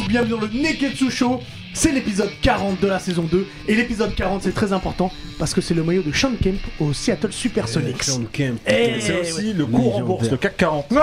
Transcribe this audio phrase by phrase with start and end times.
[0.00, 1.40] Tous, bienvenue dans le Neketsu Show.
[1.74, 3.46] C'est l'épisode 40 de la saison 2.
[3.68, 6.92] Et l'épisode 40, c'est très important parce que c'est le maillot de Sean Kemp au
[6.92, 8.08] Seattle Supersonics.
[8.66, 10.86] Eh, C'est aussi le cours en bourse, le CAC 40.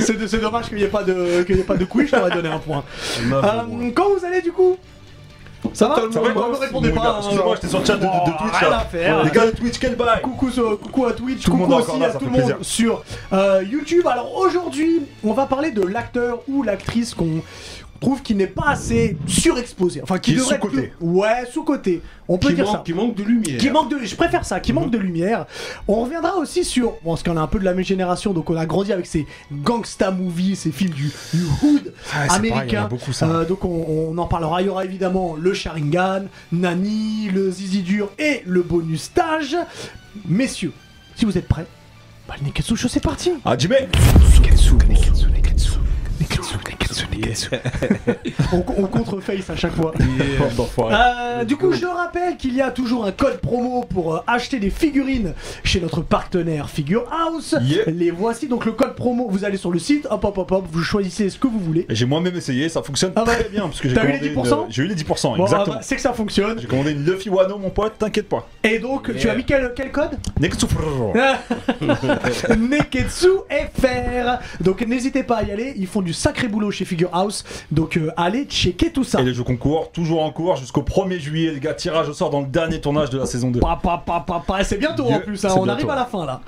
[0.00, 2.16] C'est c'est dommage qu'il n'y ait, pas de- qu'il y ait pas de quiz, je
[2.16, 2.84] t'aurais donné un point.
[3.20, 4.76] Euh, quand vous allez du coup?
[5.72, 7.02] Ça va Ça va, Vous me répondez pas.
[7.02, 7.16] gars, hein.
[7.20, 9.24] Excusez-moi, j'étais sur le chat de, Twitch Rien à faire.
[9.24, 12.24] Les gars de Twitch, quel bail Coucou, sur- coucou à Twitch, coucou aussi à tout
[12.26, 13.02] le monde sur
[13.32, 14.06] euh, YouTube.
[14.06, 17.42] Alors aujourd'hui, on va parler de l'acteur ou l'actrice qu'on
[18.00, 20.00] trouve qui n'est pas assez surexposé.
[20.02, 20.82] Enfin, qui, Qui est devrait être sous-coté.
[20.98, 22.02] plus- Ouais, sous-côté.
[22.28, 22.82] On peut Qui dire manque, ça.
[22.84, 23.58] qui manque de lumière.
[23.58, 25.46] Qui manque de, je préfère ça, qui manque de lumière.
[25.86, 28.48] On reviendra aussi sur, bon, parce qu'on est un peu de la même génération, donc
[28.48, 32.52] on a grandi avec ces gangsta movies, ces films du, du hood Ah, c'est pareil,
[32.52, 32.86] américain.
[32.88, 33.26] beaucoup, ça.
[33.28, 34.62] Euh, donc on, on en parlera.
[34.62, 39.56] Il y aura évidemment le Sharingan, Nani, le Zizi Dur et le bonus stage.
[40.26, 40.72] Messieurs,
[41.16, 41.66] si vous êtes prêts,
[42.26, 43.32] bah, le Neketsu Show, c'est parti.
[43.44, 43.74] Ah, Jimmy
[44.40, 45.70] Neketsu, Neketsu, Neketsu.
[46.20, 46.49] Neketsu,
[47.20, 48.42] Neketsu, Neketsu.
[48.52, 49.92] on, on contreface à chaque fois.
[49.98, 54.58] Euh, du coup, je rappelle qu'il y a toujours un code promo pour euh, acheter
[54.58, 57.54] des figurines chez notre partenaire Figure House.
[57.62, 57.84] Yeah.
[57.88, 58.48] Les voici.
[58.48, 61.30] Donc, le code promo, vous allez sur le site, hop, hop, hop, hop, vous choisissez
[61.30, 61.86] ce que vous voulez.
[61.88, 64.12] Et J'ai moi-même essayé, ça fonctionne Ah ouais très bien parce que j'ai T'as eu
[64.20, 65.76] les 10% une- J'ai eu les 10%, Bon, ah exactement.
[65.76, 66.58] bah, c'est que ça fonctionne.
[66.58, 68.46] J'ai commandé une Luffy Wano, mon pote, t'inquiète pas.
[68.64, 70.10] Et donc, tu as mis quel, quel code?
[70.40, 70.64] Next
[72.58, 74.38] Neketsu FR.
[74.60, 75.74] Donc, n'hésitez pas à y aller.
[75.76, 77.44] Ils font du sacré boulot chez Figure House.
[77.70, 79.20] Donc, euh, allez checker tout ça.
[79.20, 81.74] Et les jeux concours, toujours en cours jusqu'au 1er juillet, les gars.
[81.74, 83.60] Tirage au sort dans le dernier tournage de la saison 2.
[83.60, 84.64] Pa, pa, pa, pa, pa.
[84.64, 85.70] C'est bientôt en Dieu, plus, hein, on bientôt.
[85.70, 86.40] arrive à la fin là.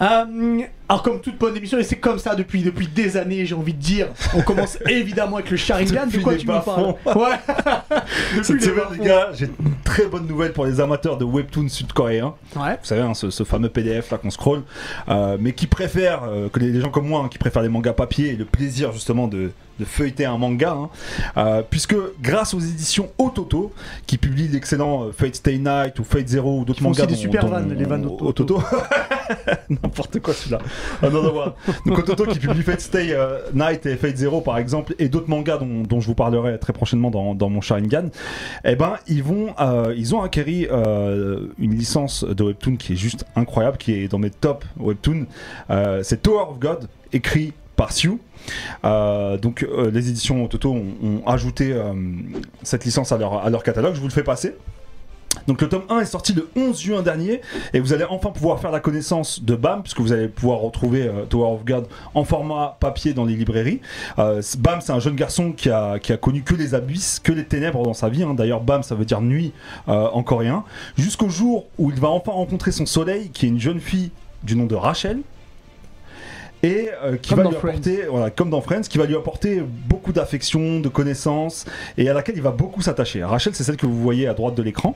[0.00, 3.54] Euh, alors comme toute bonne émission, et c'est comme ça depuis, depuis des années, j'ai
[3.54, 6.94] envie de dire, on commence évidemment avec le Sharingan, de quoi tu me parles.
[7.16, 11.24] Ouais Cette les semaine, les gars, j'ai une très bonne nouvelle pour les amateurs de
[11.24, 12.34] webtoon sud-coréens.
[12.54, 12.72] Ouais.
[12.72, 14.64] Vous savez, hein, ce, ce fameux PDF là qu'on scroll,
[15.08, 17.70] euh, mais qui préfèrent, euh, que les, les gens comme moi, hein, qui préfèrent les
[17.70, 20.90] mangas papier et le plaisir justement de, de feuilleter un manga, hein,
[21.36, 23.72] euh, puisque grâce aux éditions Ototo,
[24.06, 27.12] qui publient l'excellent euh, Fate Stay Night ou Fate Zero ou d'autres font aussi mangas
[27.12, 28.62] des super vannes, les vannes Ototo.
[29.82, 30.58] N'importe quoi celui-là.
[31.02, 31.54] Ah, non, non, voilà.
[31.86, 35.28] Donc Ototo qui publie Fate Stay euh, Night et Fate Zero par exemple, et d'autres
[35.28, 38.08] mangas dont, dont je vous parlerai très prochainement dans, dans mon Sharingan,
[38.64, 42.96] eh ben ils vont, euh, ils ont acquéri euh, une licence de webtoon qui est
[42.96, 45.26] juste incroyable, qui est dans mes top webtoons.
[46.02, 48.18] C'est Tower of God, écrit par Siu.
[48.84, 51.74] Euh, donc les éditions Toto ont, ajouté
[52.62, 53.94] cette licence à leur, à leur catalogue.
[53.94, 54.54] Je vous le fais passer.
[55.48, 57.40] Donc le tome 1 est sorti le 11 juin dernier
[57.72, 61.02] et vous allez enfin pouvoir faire la connaissance de BAM puisque vous allez pouvoir retrouver
[61.02, 63.80] euh, Tower of God en format papier dans les librairies.
[64.18, 67.32] Euh, BAM c'est un jeune garçon qui a, qui a connu que les abysses, que
[67.32, 68.22] les ténèbres dans sa vie.
[68.22, 68.34] hein.
[68.34, 69.52] D'ailleurs BAM ça veut dire nuit
[69.88, 70.64] euh, en coréen.
[70.96, 74.10] Jusqu'au jour où il va enfin rencontrer son soleil qui est une jeune fille
[74.42, 75.18] du nom de Rachel.
[76.64, 77.68] Et euh, qui Comme va lui Friends.
[77.70, 81.64] apporter, voilà, comme dans Friends, qui va lui apporter beaucoup d'affection, de connaissances,
[81.98, 83.24] et à laquelle il va beaucoup s'attacher.
[83.24, 84.94] Rachel, c'est celle que vous voyez à droite de l'écran.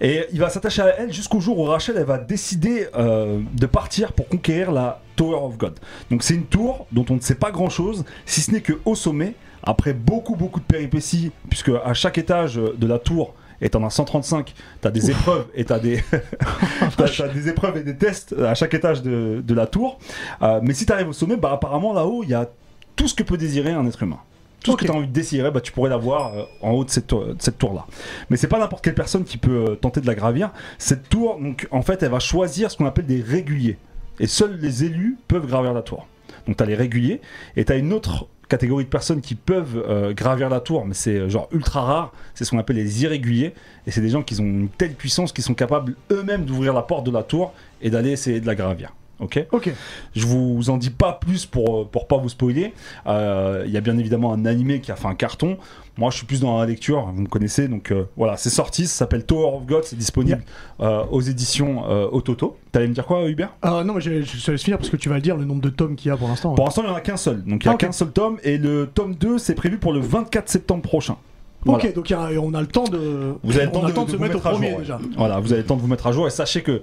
[0.00, 3.66] Et il va s'attacher à elle jusqu'au jour où Rachel elle va décider euh, de
[3.66, 5.78] partir pour conquérir la Tower of God.
[6.10, 8.74] Donc c'est une tour dont on ne sait pas grand chose, si ce n'est que
[8.84, 13.70] au sommet, après beaucoup beaucoup de péripéties, puisque à chaque étage de la tour, et
[13.70, 16.02] t'en as 135, t'as des épreuves et t'as des,
[16.96, 19.98] t'as, t'as des épreuves et des tests à chaque étage de, de la tour.
[20.42, 22.50] Euh, mais si t'arrives au sommet, bah apparemment là-haut il y a
[22.96, 24.20] tout ce que peut désirer un être humain.
[24.64, 26.84] Tout ce que tu as envie de désirer, bah, tu pourrais l'avoir euh, en haut
[26.84, 27.86] de cette, tour- de cette tour-là.
[28.30, 30.50] Mais c'est pas n'importe quelle personne qui peut euh, tenter de la gravir.
[30.78, 33.78] Cette tour, donc, en fait, elle va choisir ce qu'on appelle des réguliers.
[34.18, 36.08] Et seuls les élus peuvent gravir la tour.
[36.46, 37.20] Donc tu as les réguliers,
[37.56, 40.92] et tu as une autre catégorie de personnes qui peuvent euh, gravir la tour, mais
[40.94, 43.54] c'est genre ultra rare, c'est ce qu'on appelle les irréguliers,
[43.86, 46.82] et c'est des gens qui ont une telle puissance qu'ils sont capables eux-mêmes d'ouvrir la
[46.82, 48.92] porte de la tour et d'aller essayer de la gravir.
[49.24, 49.72] Ok Ok.
[50.14, 52.72] je vous en dis pas plus pour, euh, pour pas vous spoiler.
[53.06, 55.56] Euh, Il y a bien évidemment un animé qui a fait un carton.
[55.96, 57.68] Moi, je suis plus dans la lecture, vous me connaissez.
[57.68, 60.42] Donc euh, voilà, c'est sorti, ça s'appelle Tower of God, c'est disponible
[60.80, 62.56] euh, aux éditions euh, Ototo.
[62.72, 63.50] T'allais me dire quoi, Hubert?
[63.64, 65.44] Euh, non, mais je, je te laisse finir parce que tu vas le dire le
[65.44, 66.54] nombre de tomes qu'il y a pour l'instant.
[66.54, 67.44] Pour l'instant, il n'y en a qu'un seul.
[67.44, 69.92] Donc il y a Ah, qu'un seul tome, et le tome 2, c'est prévu pour
[69.92, 71.16] le 24 septembre prochain.
[71.64, 71.82] Voilà.
[71.84, 73.34] Ok, donc y a- on a le temps de.
[73.42, 74.96] Vous avez le temps de, de se vous mettre au mettre à premier jour.
[74.96, 75.06] ouais.
[75.16, 76.82] Voilà, vous avez le temps de vous mettre à jour et sachez que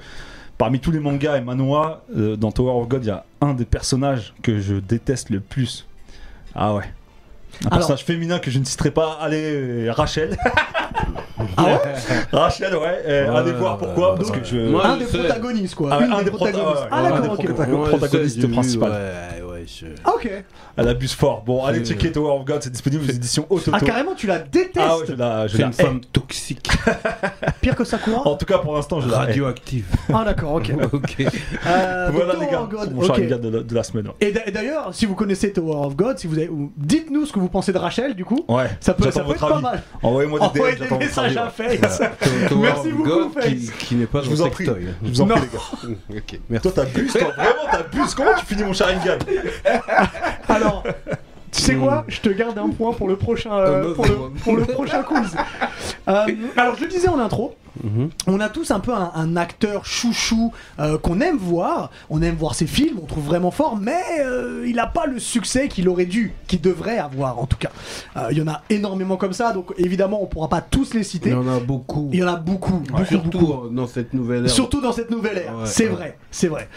[0.57, 3.53] parmi tous les mangas et manhwa, euh, dans Tower of God, il y a un
[3.53, 5.87] des personnages que je déteste le plus.
[6.55, 6.83] Ah ouais.
[7.63, 9.41] Un Alors- personnage féminin que je ne citerai pas, allez,
[9.87, 10.37] euh, Rachel.
[11.57, 11.79] Ah ouais
[12.31, 14.39] Rachel, ouais, euh, Ouais, allez voir pourquoi, ouais, parce ouais.
[14.39, 14.57] que je.
[14.69, 15.17] Moi, un je des sais.
[15.17, 15.89] protagonistes quoi.
[15.91, 16.87] Ah ouais, un des des prota- protagonistes.
[16.91, 17.87] Ah d'accord, des ok.
[17.97, 18.91] protagoniste principal.
[20.05, 20.29] Ok.
[20.77, 21.43] Elle abuse fort.
[21.43, 23.71] Bon, allez checker Tower of God, c'est disponible aux éditions Autoto.
[23.73, 26.69] Ah, carrément, tu la détestes Ah ouais, je la, je C'est la une femme toxique,
[27.61, 29.85] Pire que Sakura En tout cas, pour l'instant, je la radioactive.
[30.13, 30.71] Ah, d'accord, ok.
[30.93, 31.15] ok.
[31.67, 33.07] Euh, Voilà les Tower gars, of God, mon ok.
[33.07, 34.07] Sharingan de, la- de la semaine.
[34.19, 36.49] Et d'a- d'ailleurs, si vous connaissez Tower of God, si vous avez...
[36.77, 38.43] dites-nous ce que vous pensez de Rachel, du coup.
[38.47, 39.63] Ouais, Ça peut, ça peut être votre pas avis.
[39.63, 39.83] mal.
[40.03, 41.37] Envoyez-moi des Envoyez des messages avis.
[41.37, 42.01] à Face.
[42.55, 43.45] Merci beaucoup, Face.
[43.79, 44.65] qui, n'est pas Je vous en prie.
[44.65, 44.87] sextoy.
[45.03, 45.35] Je vous en Non.
[45.35, 45.95] prie, les gars.
[46.17, 46.63] Ok, merci.
[46.71, 48.15] Toi, t'abuses, toi, vraiment, t'abuses.
[48.15, 49.17] Comment tu finis mon Sharingan
[50.47, 50.83] Alors,
[51.51, 52.05] tu sais quoi?
[52.07, 53.93] Je te garde un point pour le prochain, euh, le,
[54.43, 55.35] pour le prochain quiz.
[56.07, 56.25] Euh,
[56.57, 57.55] alors, je le disais en intro,
[58.27, 61.89] On a tous un peu un, un acteur chouchou euh, qu'on aime voir.
[62.09, 65.19] On aime voir ses films, on trouve vraiment fort, mais euh, il n'a pas le
[65.19, 67.71] succès qu'il aurait dû, qu'il devrait avoir en tout cas.
[68.17, 71.01] Euh, Il y en a énormément comme ça, donc évidemment, on pourra pas tous les
[71.01, 71.29] Il citer.
[71.29, 72.09] y en a beaucoup.
[72.11, 73.69] Il y en a beaucoup, beaucoup, Surtout beaucoup.
[73.69, 74.49] dans cette nouvelle ère.
[74.49, 75.89] Surtout dans cette nouvelle ère, Ouais, c'est ouais.
[75.89, 76.67] vrai, c'est vrai.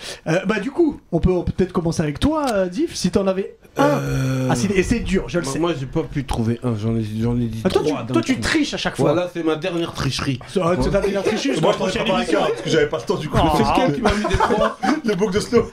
[0.46, 3.84] Bah du coup, on peut peut-être commencer avec toi, Diff, si t'en avais un.
[3.84, 5.58] Euh, Ah, c'est- et c'est dur, je le sais.
[5.58, 8.02] moi, j'ai pas pu trouver un, j'en ai, j'en ai dit Ah, toi, tu, trois.
[8.02, 9.12] d'un toi, tu triches à chaque fois.
[9.12, 10.38] Voilà, c'est ma dernière tricherie.
[10.48, 12.38] C'est ta dernière tricherie Moi, je préparé émission.
[12.40, 13.38] qu'un parce que j'avais pas le temps du coup.
[13.42, 15.64] Oh, C'est ah, lequel Qui m'a mis des trois Le bouc de Snow.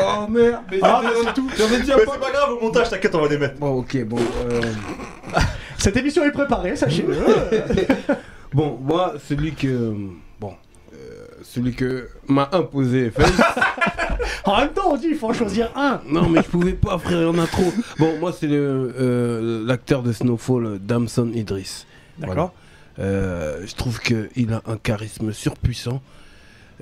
[0.00, 1.50] Oh merde mais Ah, j'en ai- bah, c'est tout.
[1.58, 2.12] J'en ai déjà Mais pas.
[2.14, 3.58] c'est pas grave, au montage, t'inquiète, on va les mettre.
[3.58, 4.18] Bon, ok, bon.
[4.50, 4.60] euh,
[5.78, 7.16] Cette émission est préparée, sachez-le.
[8.54, 9.94] Bon, moi, celui que.
[11.48, 13.32] Celui que m'a imposé Face.
[14.44, 16.02] en même temps, on dit il faut en choisir un.
[16.06, 17.72] non, mais je pouvais pas, frère, il y en a trop.
[17.98, 21.86] Bon, moi, c'est euh, l'acteur de Snowfall, Damson Idris.
[22.18, 22.52] D'accord.
[22.98, 23.08] Voilà.
[23.10, 26.02] Euh, je trouve qu'il a un charisme surpuissant.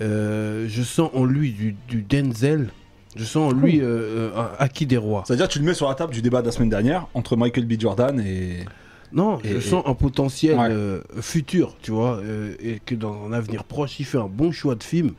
[0.01, 2.71] Euh, je sens en lui du, du Denzel.
[3.15, 5.23] Je sens en lui un acquis des rois.
[5.27, 7.67] C'est-à-dire, tu le mets sur la table du débat de la semaine dernière entre Michael
[7.67, 7.75] B.
[7.79, 8.65] Jordan et.
[9.13, 10.69] Non, Et- je sens un potentiel Ouais.
[10.71, 14.51] euh, futur, tu vois, euh, et que dans un avenir proche, il fait un bon
[14.53, 15.13] choix de film,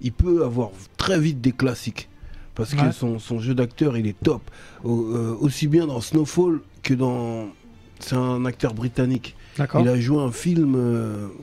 [0.00, 2.08] il peut avoir très vite des classiques.
[2.54, 2.82] Parce Ouais.
[2.86, 4.42] que son, son jeu d'acteur, il est top.
[4.84, 7.48] Au- euh, aussi bien dans Snowfall que dans...
[8.00, 9.36] C'est un acteur britannique.
[9.56, 9.80] D'accord.
[9.80, 10.76] Il a joué un film...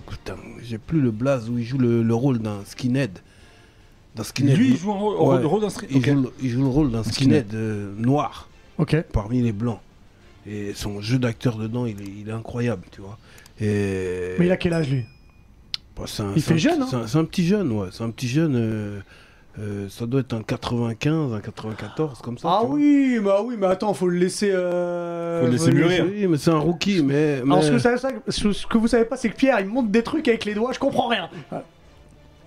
[0.09, 3.19] Putain, j'ai plus le blaze où il joue le, le rôle d'un skinhead.
[4.15, 4.57] D'un skinhead.
[4.57, 5.39] Lui, il joue un rôle, Ouais.
[5.39, 5.87] le rôle d'un street.
[5.89, 6.05] il, Ok.
[6.05, 7.47] joue, le- il joue le rôle d'un skinhead.
[7.47, 8.97] skinhead noir Ok.
[9.13, 9.79] parmi les blancs.
[10.47, 13.17] Et son jeu d'acteur dedans, il est, il est incroyable, tu vois.
[13.61, 14.35] Et...
[14.39, 15.03] Mais il a quel âge lui?
[15.97, 17.89] Bah, un- il c'est un fait jeune, hein C'est un, petit jeune, ouais.
[17.91, 18.55] C'est un petit jeune.
[18.55, 18.99] euh,
[19.59, 22.47] euh, ça doit être un 95, un 94, comme ça.
[22.49, 22.75] Ah tu vois.
[22.75, 24.49] oui, bah oui, mais attends, faut le laisser.
[24.53, 26.05] euh, Faut le laisser mûrir.
[26.09, 27.41] Oui, mais c'est un rookie, mais.
[27.43, 27.97] mais- Alors, ce que, ça-
[28.29, 30.71] ce que vous savez pas, c'est que Pierre, il monte des trucs avec les doigts,
[30.71, 31.29] je comprends rien.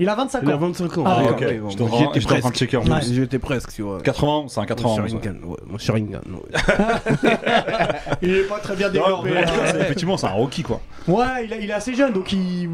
[0.03, 0.59] Il a 25 Il a ans.
[0.59, 1.05] 25 ans.
[1.07, 2.55] Ah, ouais, Ok, bon, j'étais presque.
[2.57, 2.85] checker en.
[2.87, 4.01] Ouais, J'étais presque, tu vois.
[4.01, 4.89] 80, c'est un Mon 80.
[4.89, 4.97] ça.
[5.07, 6.51] Sharingan, ouais, mon Sharingan, ouais.
[8.23, 9.31] Il est pas très bien développé.
[9.39, 9.45] hein.
[9.81, 10.81] Effectivement, c'est un Rocky quoi.
[11.07, 12.71] Ouais, il, a- il est assez jeune, donc il.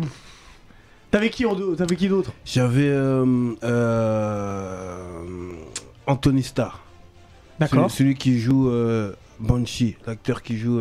[1.11, 1.45] T'avais qui,
[1.77, 2.33] t'avais qui d'autre?
[2.45, 5.53] J'avais euh, euh,
[6.07, 6.81] Anthony Starr.
[7.61, 7.91] D'accord.
[7.91, 10.81] Celui, celui qui joue euh, Banshee, l'acteur qui joue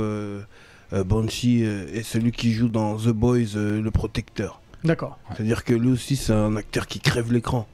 [0.92, 4.62] Banshee euh, et celui qui joue dans The Boys, euh, le protecteur.
[4.84, 5.18] D'accord.
[5.34, 7.68] C'est-à-dire que lui aussi, c'est un acteur qui crève l'écran.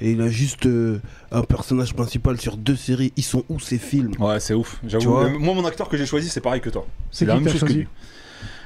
[0.00, 1.00] Et il a juste euh,
[1.30, 3.12] un personnage principal sur deux séries.
[3.16, 4.12] Ils sont où ces films?
[4.18, 4.80] Ouais, c'est ouf.
[4.84, 5.16] J'avoue.
[5.18, 6.84] Euh, Moi, mon acteur que j'ai choisi, c'est pareil que toi.
[7.12, 7.78] C'est la qui même chose que choisi?
[7.80, 7.88] lui.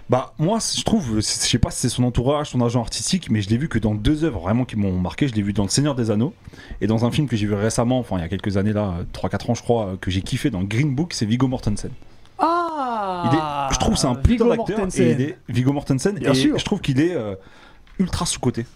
[0.08, 3.43] Bah, moi, je trouve, je sais pas si c'est son entourage, son agent artistique, mais
[3.43, 5.26] je l'ai vu que dans deux œuvres vraiment qui m'ont marqué.
[5.26, 6.32] Je l'ai vu dans Le Seigneur des Anneaux
[6.81, 8.94] et dans un film que j'ai vu récemment, enfin il y a quelques années là,
[9.12, 11.90] 3-4 ans je crois, que j'ai kiffé dans Green Book, c'est Viggo Mortensen.
[12.38, 16.30] Ah Il est, je trouve c'est un putain d'acteur et il est Viggo Mortensen Bien
[16.33, 16.56] et sûr.
[16.56, 17.35] je trouve qu'il est euh,
[17.98, 18.66] ultra sous-côté.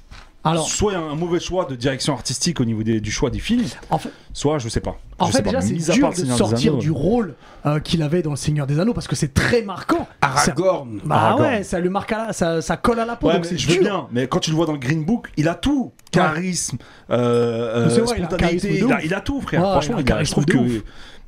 [0.43, 3.11] Alors, Soit il y a un mauvais choix de direction artistique au niveau des- du
[3.11, 4.97] choix des films, en fait, soit je sais pas.
[5.19, 7.35] en Je fait sais pas, déjà, c'est dur part Le de sortir Anneaux, du rôle
[7.67, 10.09] euh, qu'il avait dans Le Seigneur des Anneaux parce que c'est très marquant.
[10.23, 11.43] Aragorn Bah Aragorn.
[11.51, 13.49] ouais, ça lui marque à la, ça, ça colle à la peau, Ouais, donc mais
[13.51, 15.55] c'est je veux bien, mais quand tu le vois dans le Green Book, il a
[15.55, 15.93] tout.
[16.11, 16.79] Charisme,
[17.11, 19.05] euh, Mais c'est euh, vrai, il a un spontanéité, charisme de il a, ouf.
[19.05, 19.61] il a tout, frère.
[19.63, 20.85] Ouais, Franchement, il a un il a- je trouve charisme de que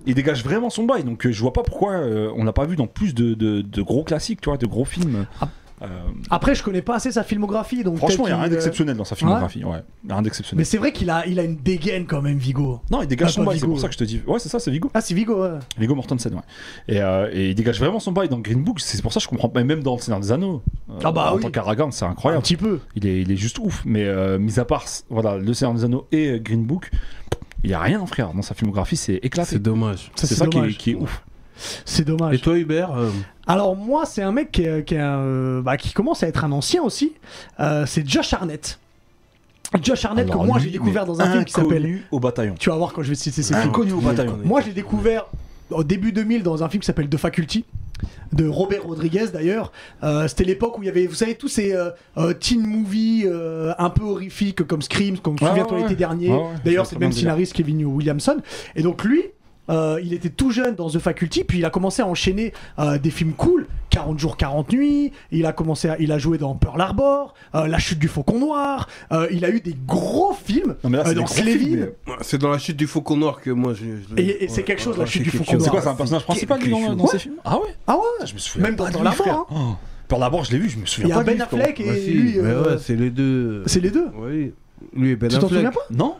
[0.07, 1.05] il dégage vraiment son bail.
[1.05, 3.61] Donc euh, je vois pas pourquoi euh, on n'a pas vu dans plus de, de-
[3.61, 5.27] de gros classiques, tu vois, de gros films.
[5.41, 5.49] Ah.
[5.83, 5.87] Euh,
[6.31, 8.97] Après, je connais pas assez sa filmographie, donc franchement, il y a rien euh, d'exceptionnel
[8.97, 9.65] dans sa filmographie.
[9.65, 10.65] Ouais, rien Mais d'exceptionnel.
[10.65, 12.81] c'est vrai qu'il a, il a une dégaine quand même, Vigo.
[12.91, 14.21] Non, il dégage Ah, son bail, c'est pour ça que je te dis.
[14.27, 14.91] Ouais, c'est ça, c'est Vigo.
[14.95, 15.59] Ah, c'est Vigo, ouais.
[15.79, 16.41] Viggo Mortensen, ouais.
[16.89, 18.81] Et, euh, et il dégage vraiment son bail dans Green Book.
[18.81, 19.65] C'est pour ça que je comprends pas.
[19.65, 20.63] Même dans Le Seigneur des Anneaux.
[20.91, 21.43] euh, Ah bah en oui.
[21.43, 22.43] tant qu'Aragorn, c'est Un incroyable.
[22.43, 22.79] petit peu.
[22.97, 25.85] Il est, il est juste ouf, mais euh, mis à part voilà, Le Seigneur des
[25.85, 26.91] Anneaux et Green Book,
[27.65, 28.33] il y a rien, frère.
[28.35, 29.51] Dans sa filmographie, c'est éclaté.
[29.51, 30.11] C'est dommage.
[30.15, 30.79] C'est ça qui est, dommage.
[30.79, 31.25] qui est ouf.
[31.85, 32.35] C'est dommage.
[32.35, 33.11] Et toi, Hubert euh,
[33.47, 36.29] Alors moi, c'est un mec qui, est- qui, est un, euh, bah, qui commence à
[36.29, 37.13] être un ancien aussi.
[37.61, 38.79] Euh, c'est Josh Harnett.
[39.83, 42.01] Josh Harnett Alors, que moi j'ai découvert dans un film qui s'appelle.
[42.11, 42.55] Au bataillon.
[42.59, 43.69] Tu vas voir quand je vais citer ces films.
[43.69, 44.39] Inconnu au je bataillon.
[44.45, 45.27] Moi, je l'ai découvert
[45.71, 47.65] au début 2000 dans un film qui s'appelle The Faculty
[48.33, 49.73] de Robert Rodriguez d'ailleurs.
[50.03, 53.73] Euh, C'était l'époque où il y avait, vous savez, tous ces euh, teen movies euh,
[53.79, 56.31] un peu horrifiques comme Scream, comme Ouais, Souviens-toi ouais, l'été dernier.
[56.31, 58.37] Ouais, D'ailleurs, c'est le même scénariste Kevin Williamson.
[58.75, 59.23] Et donc lui,
[59.71, 62.99] euh, il était tout jeune dans The Faculty, puis il a commencé à enchaîner euh,
[62.99, 65.13] des films cool, 40 jours, 40 nuits.
[65.31, 68.39] Il a commencé, à- il a joué dans Pearl Harbor, euh, La Chute du Faucon
[68.39, 68.89] Noir.
[69.13, 71.77] euh, il a eu des gros films Non, mais là, euh, c'est des dans Slevin.
[72.07, 73.85] mais- C'est dans la chute du Faucon Noir que moi je.
[73.85, 75.63] je- Et- et c'est quelque chose, la chute c'est du Faucon chose.
[75.65, 75.85] C'est quoi, Noir.
[75.85, 77.11] c'est un personnage principal dans, dans Ouais.
[77.11, 77.35] ces films?
[77.45, 77.75] Ah ouais?
[77.87, 78.27] Ah ouais.
[78.27, 79.57] Je me souviens Même pas dans de Pearl Harbor, hein.
[79.57, 79.75] Oh.
[80.09, 81.41] Pearl Harbor, je l'ai vu, je me souviens Il y a Ben.
[81.41, 82.39] Affleck et si, lui.
[82.41, 83.63] mais ouais, c'est les deux.
[83.67, 84.09] c'est les deux.
[84.17, 84.53] Oui.
[84.95, 85.59] Lui et Ben Tu t'en Affleck.
[85.59, 85.81] souviens pas?
[85.91, 86.17] Non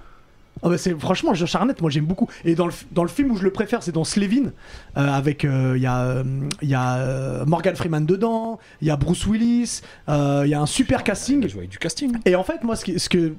[0.63, 2.29] Ah bah c'est franchement Josh Arnett moi j'aime beaucoup.
[2.45, 4.53] Et dans le, dans le film où je le préfère c'est dans Slevin
[4.97, 6.25] euh, avec il y a euh,
[6.63, 10.67] y a euh, Morgan Freeman dedans il y a Bruce Willis il y a un
[10.67, 11.41] super casting.
[11.41, 12.13] Il a joué avec du casting.
[12.25, 13.35] et en fait moi ce qui, ce que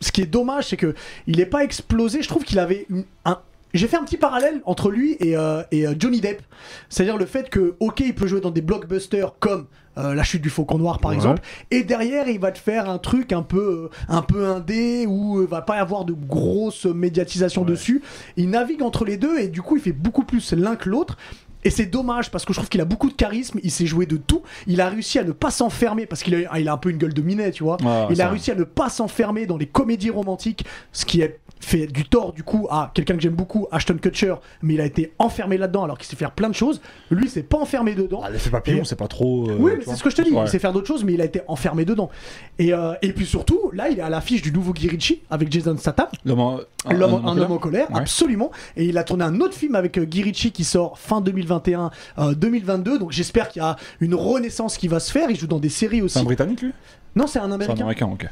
[0.00, 0.94] ce qui est dommage c'est que
[1.26, 2.22] il est pas explosé.
[2.22, 3.38] Je trouve qu'il avait une- un
[3.74, 6.42] j'ai fait un petit parallèle entre lui et, euh, et euh, Johnny Depp.
[6.88, 9.66] C'est-à-dire le fait que, ok, il peut jouer dans des blockbusters comme
[9.98, 11.16] euh, La chute du Faucon Noir par Ouais.
[11.16, 15.38] exemple, et derrière il va te faire un truc un peu, un peu indé où
[15.40, 18.02] euh, va pas y avoir de grosse médiatisation dessus.
[18.36, 21.16] Il navigue entre les deux et du coup il fait beaucoup plus l'un que l'autre.
[21.64, 24.06] Et c'est dommage parce que je trouve qu'il a beaucoup de charisme, il s'est joué
[24.06, 26.72] de tout, il a réussi à ne pas s'enfermer parce qu'il a, ah, il a
[26.72, 27.76] un peu une gueule de minet, tu vois.
[28.10, 31.86] Il a réussi à ne pas s'enfermer dans les comédies romantiques, ce qui est fait
[31.86, 35.12] du tort du coup à quelqu'un que j'aime beaucoup, Ashton Kutcher, mais il a été
[35.18, 36.80] enfermé là-dedans alors qu'il sait faire plein de choses.
[37.10, 38.22] Lui, c'est pas enfermé dedans.
[38.24, 38.84] Ah, l'effet papillon, et...
[38.84, 39.48] c'est pas trop.
[39.48, 40.30] Euh, oui, mais c'est ce que je te dis.
[40.30, 42.10] Il sait faire d'autres choses, mais il a été enfermé dedans.
[42.58, 44.88] Et, euh, et puis surtout, là, il est à l'affiche du nouveau Guy
[45.30, 46.08] avec Jason Statham.
[46.24, 46.58] L'homme, en...
[46.58, 48.50] Euh, un, homme en colère, absolument.
[48.76, 51.90] Et il a tourné un autre film avec euh, qui sort fin 2020 2021-2022.
[52.18, 55.30] Euh, Donc j'espère qu'il y a une renaissance qui va se faire.
[55.30, 56.14] Il joue dans des séries aussi.
[56.14, 56.72] C'est un Britannique lui?
[57.16, 57.74] Non, c'est un Américain.
[57.76, 58.28] C'est un Américain, ok.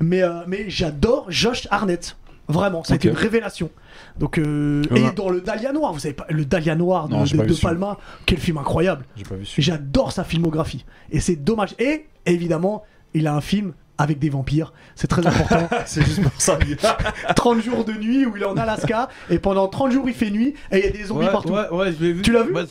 [0.00, 2.16] Mais, euh, mais j'adore Josh Arnett.
[2.48, 3.70] Vraiment, ça une révélation.
[4.18, 4.36] Donc.
[4.36, 7.36] Euh, et dans le Dahlia Noir, vous savez pas, le Dahlia Noir de, non, de,
[7.36, 9.04] de Palma, quel film incroyable.
[9.16, 10.84] J'ai pas vu J'adore sa filmographie.
[11.12, 11.74] Et c'est dommage.
[11.78, 12.82] Et évidemment,
[13.14, 14.72] il a un film avec des vampires.
[14.96, 15.68] C'est très important.
[15.86, 16.58] C'est juste pour ça.
[17.36, 19.08] 30 jours de nuit où il est en Alaska.
[19.30, 20.54] Et pendant 30 jours, il fait nuit.
[20.72, 21.52] Et il y a des zombies Ouais, partout.
[21.52, 22.22] ouais, ouais, je l'ai vu.
[22.22, 22.62] Tu l'as vu Bah,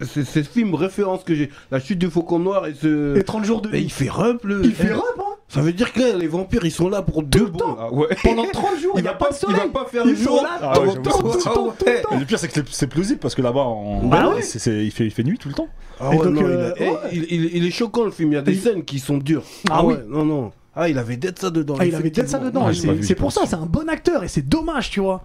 [0.00, 1.50] c'est- ce film référence que j'ai.
[1.70, 3.16] La chute du Faucon Noir et ce.
[3.16, 3.84] Et 30 jours de Mais nuit.
[3.84, 4.60] il fait rump le.
[4.64, 7.22] Il fait Eh, rep, hein Ça veut dire que les vampires ils sont là pour
[7.22, 7.76] deux le temps.
[7.80, 8.06] Ah ouais.
[8.22, 9.56] Pendant 30 jours, il n'y a pas de soleil.
[9.64, 10.38] il va pas faire Ils jour.
[10.38, 12.02] sont là Ah tout ouais, le j'avoue, temps, c'est tout le temps, tout Ah le
[12.02, 12.08] temps.
[12.12, 13.64] Mais le pire, c'est que c'est- plausible parce que là-bas.
[14.04, 14.42] Bah ouais.
[14.44, 15.68] il, fait, il fait nuit tout le temps.
[16.00, 16.98] Ah Et ouais, donc, non, euh, il, a- ouais.
[17.12, 18.30] il, il- il est choquant le film.
[18.32, 19.42] Il y a des scènes qui sont dures.
[19.70, 19.94] Ah oui.
[19.94, 20.52] ouais, Non, non.
[20.80, 21.74] Ah, il avait d'être ça dedans.
[21.78, 22.66] Ah, il avait peut-être ça dedans.
[22.66, 25.22] Ouais, c'est- pour ça, c'est un bon acteur et c'est dommage, tu vois.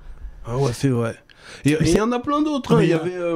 [0.48, 1.16] Ah ouais, c'est vrai.
[1.64, 2.76] Et il y en a plein d'autres.
[2.76, 2.82] hein.
[2.82, 3.36] Il y avait euh.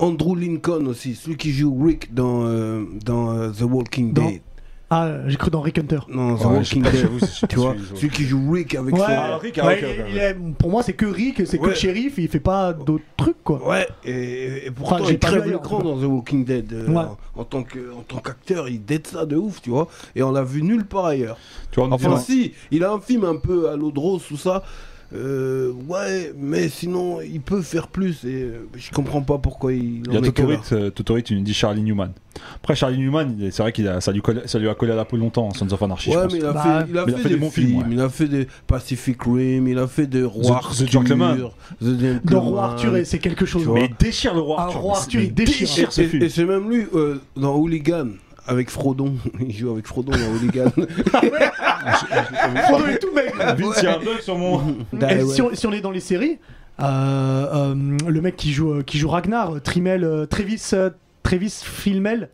[0.00, 4.40] Andrew Lincoln aussi, celui qui joue Rick dans, euh, dans euh, The Walking Dans- Dead.
[4.90, 5.98] Ah, j'ai cru dans Rick Hunter.
[6.08, 7.08] Non, The Ouais, Walking Dead.
[7.50, 9.06] Tu vois, celui qui joue Rick avec Ouais, son.
[9.06, 12.26] Ah, Rick, ouais, il- est- pour moi, c'est que Rick, c'est que le shérif, il
[12.28, 13.68] fait pas d'autres trucs, quoi.
[13.68, 16.72] Ouais, et, et pourtant Enfin, j'ai il crève l'écran dans The Walking Dead.
[16.72, 16.96] euh, Ouais.
[16.96, 19.88] en, en tant que- en tant qu'acteur, il dette ça de ouf, tu vois.
[20.16, 21.36] Et on l'a vu nulle part ailleurs.
[21.70, 24.38] Tu vois, Enfin, si, il a un film un peu à l'eau de rose, tout
[24.38, 24.62] ça.
[25.14, 30.02] Euh, ouais, mais sinon, il peut faire plus et euh, je comprends pas pourquoi il
[30.06, 30.20] Il y a.
[30.20, 32.10] Totorit, euh, Totorit, il dit Charlie Newman.
[32.56, 34.96] Après, Charlie Newman, c'est vrai qu'il a, ça, lui colle- ça lui a collé à
[34.96, 36.32] la peau longtemps, Sons of Anarchy, je Ouais, pense.
[36.34, 37.66] mais il a Bah, fait, il a mais il a fait des, des bons films,
[37.68, 37.86] films, ouais.
[37.92, 41.36] il a fait des Pacific Rim, il a fait des Roi The Arthur, Gentleman.
[41.80, 42.20] The Gentleman.
[42.24, 43.62] Dans Roi Arthur, c'est quelque chose.
[43.62, 43.68] Tu.
[43.70, 44.80] Mais il déchire le roi Arthur.
[44.80, 45.90] roi mais Arthur, c'est- il déchire.
[45.92, 46.22] ce Et, film.
[46.22, 48.08] et c'est même lui euh, dans Hooligan
[48.48, 49.14] avec Frodon.
[49.40, 50.70] il joue avec Frodon dans Hooligan.
[52.66, 53.34] Frodon est tout mec.
[53.36, 54.76] Vince, il y a un bug sur mon.
[54.92, 56.38] Bah, Et si, on, si on est dans les séries,
[56.80, 56.84] euh,
[57.72, 57.74] euh,
[58.06, 60.90] le mec qui joue, euh, qui joue Ragnar, Trimel, euh, Travis, euh,
[61.22, 62.30] Travis Filmel,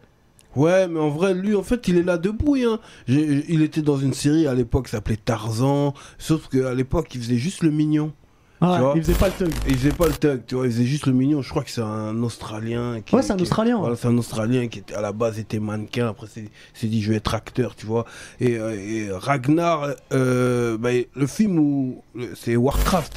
[0.57, 2.55] Ouais, mais en vrai, lui, en fait, il est là debout.
[2.57, 2.79] Hein.
[3.09, 5.95] Il était dans une série à l'époque qui s'appelait Tarzan.
[6.17, 8.13] Sauf qu'à l'époque, il faisait juste le mignon.
[8.61, 9.49] Ah, Tu vois il faisait pas le thug.
[9.67, 10.67] Et il faisait pas le tug, tu vois.
[10.67, 11.43] Il faisait juste le mignon.
[11.43, 13.01] Je crois que c'est un Australien.
[13.05, 13.79] Qui, Ouais, c'est un qui- Australien.
[13.79, 16.09] Voilà, c'est un Australien qui était, à la base était mannequin.
[16.09, 18.05] Après, c'est- s'est dit, je vais être acteur, tu vois.
[18.41, 22.03] Et, euh, et Ragnar, euh, bah, le film où.
[22.35, 23.13] C'est Warcraft.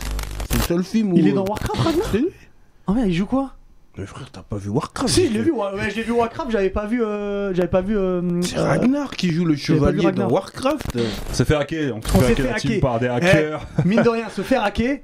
[0.50, 1.18] C'est le seul film où.
[1.18, 2.30] Il est dans Warcraft, Ragnar C'est lui
[2.88, 3.52] Ah ouais, il joue quoi?
[4.00, 6.70] Mais frère, t'as pas vu Warcraft Si, je l'ai vu, ouais, l'ai vu Warcraft, j'avais
[6.70, 7.04] pas vu.
[7.04, 7.98] euh, j'avais pas vu.
[7.98, 10.96] euh, C'est euh, Ragnar qui joue le chevalier dans Warcraft.
[10.96, 12.80] On s'est fait hacker, on On fait fait hacker.
[12.80, 13.66] par des hackers.
[13.86, 15.00] mine de rien, se faire hacker,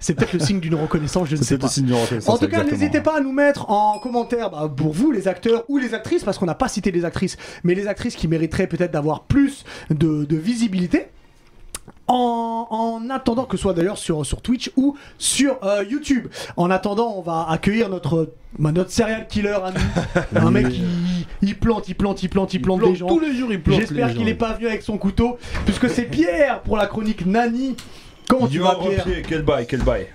[0.00, 1.66] c'est peut-être le signe d'une reconnaissance, je ne sais pas.
[1.66, 4.92] le signe reconnaissance, En tout cas, n'hésitez pas à nous mettre en commentaire bah, pour
[4.92, 7.86] vous, les acteurs ou les actrices, parce qu'on n'a pas cité les actrices, mais les
[7.88, 11.06] actrices qui mériteraient peut-être d'avoir plus de, de visibilité.
[12.10, 16.28] En, en attendant que ce soit d'ailleurs sur, sur Twitch ou sur euh, YouTube.
[16.56, 20.40] En attendant, on va accueillir notre, bah, notre serial killer à nous.
[20.40, 20.82] Un mec qui
[21.42, 23.08] il plante, il plante, il plante, il plante, des gens.
[23.08, 26.04] Tous les jours, il plante J'espère qu'il n'est pas venu avec son couteau, puisque c'est
[26.04, 27.76] Pierre pour la chronique Nani.
[28.28, 30.06] Comment tu vas, Pierre quel bail, quel bail.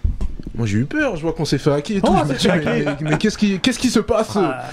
[0.56, 2.14] Moi j'ai eu peur, je vois qu'on s'est fait hacker et Oh, tout.
[2.14, 2.98] on je me s'est dis, fait mais, hacker.
[3.02, 4.64] mais- mais qu'est-ce qui, qu'est-ce qui se passe Ah,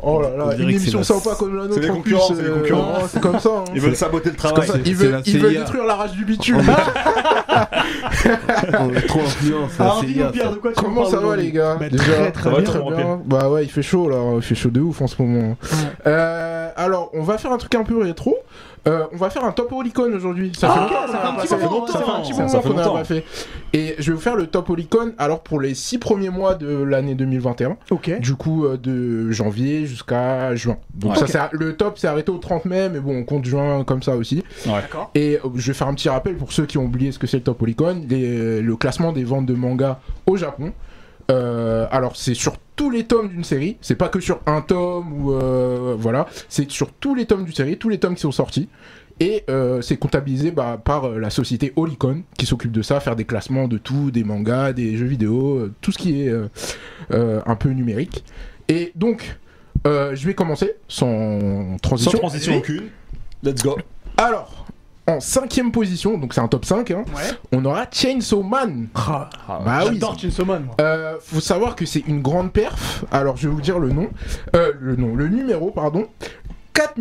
[0.00, 1.74] Oh là là, une émission sympa comme la nôtre.
[1.74, 2.92] C'est les en plus, concurrents, c'est les euh, concurrents.
[3.02, 3.48] oh, C'est comme ça.
[3.50, 3.64] hein.
[3.74, 4.68] Ils veulent saboter le travail.
[4.86, 6.62] Ils veulent, ils détruire la rage du bitume.
[8.78, 9.72] On est trop influence.
[9.80, 10.50] Alors c'est dis-nous IA, Pierre, ça.
[10.52, 12.60] de quoi tu nous Comment ça va les gars Bah, Déjà, Très très ça va
[12.60, 12.70] bien.
[12.70, 13.20] très bien.
[13.24, 15.56] Bah ouais, il fait chaud là, il fait chaud de ouf en ce moment.
[16.06, 18.36] Euh, alors, on va faire un truc un peu rétro.
[18.88, 20.52] Euh, on va faire un top Holicon aujourd'hui.
[20.56, 21.92] Ça, Ah, fait ok, longtemps ça fait qu'on un petit moment, fait.
[21.92, 23.24] Ça fait un petit ça, moment ça fait qu'on n'a pas fait.
[23.74, 26.82] Et je vais vous faire le top Holicon alors pour les 6 premiers mois de
[26.82, 27.76] l'année 2021.
[27.90, 28.18] Ok.
[28.20, 30.78] Du coup, euh, de janvier jusqu'à juin.
[30.94, 31.18] Donc Ouais.
[31.18, 31.50] ça, Ok.
[31.52, 34.16] c'est- le top s'est arrêté au 30 mai, mais bon, on compte juin comme ça
[34.16, 34.42] aussi.
[34.66, 35.10] D'accord.
[35.14, 37.26] Et euh, je vais faire un petit rappel pour ceux qui ont oublié ce que
[37.26, 40.72] c'est le Top Polycon, les- le classement des ventes de mangas au Japon.
[41.30, 45.12] Euh, alors c'est sur tous les tomes d'une série, c'est pas que sur un tome
[45.12, 48.32] ou euh, voilà, c'est sur tous les tomes d'une série, tous les tomes qui sont
[48.32, 48.68] sortis.
[49.20, 53.16] Et euh, c'est comptabilisé bah, par euh, la société Olicon qui s'occupe de ça, faire
[53.16, 56.48] des classements de tout, des mangas, des jeux vidéo, euh, tout ce qui est euh,
[57.12, 58.24] euh, un peu numérique.
[58.68, 59.36] Et donc,
[59.88, 62.12] euh, je vais commencer sans transition.
[62.12, 62.84] Sans transition aucune.
[63.42, 63.76] Let's go.
[64.16, 64.57] Alors,
[65.08, 67.22] en cinquième position, donc c'est un top 5, hein, Ouais.
[67.52, 68.88] on aura Chainsaw Man.
[68.94, 69.94] Ah, Bah oui.
[69.94, 70.74] J'adore Chainsaw Man, moi.
[70.80, 73.04] Euh, faut savoir que c'est une grande perf.
[73.10, 74.08] Alors, je vais vous dire le nom.
[74.54, 76.06] Euh, le nom, le numéro, pardon.
[76.74, 76.94] 4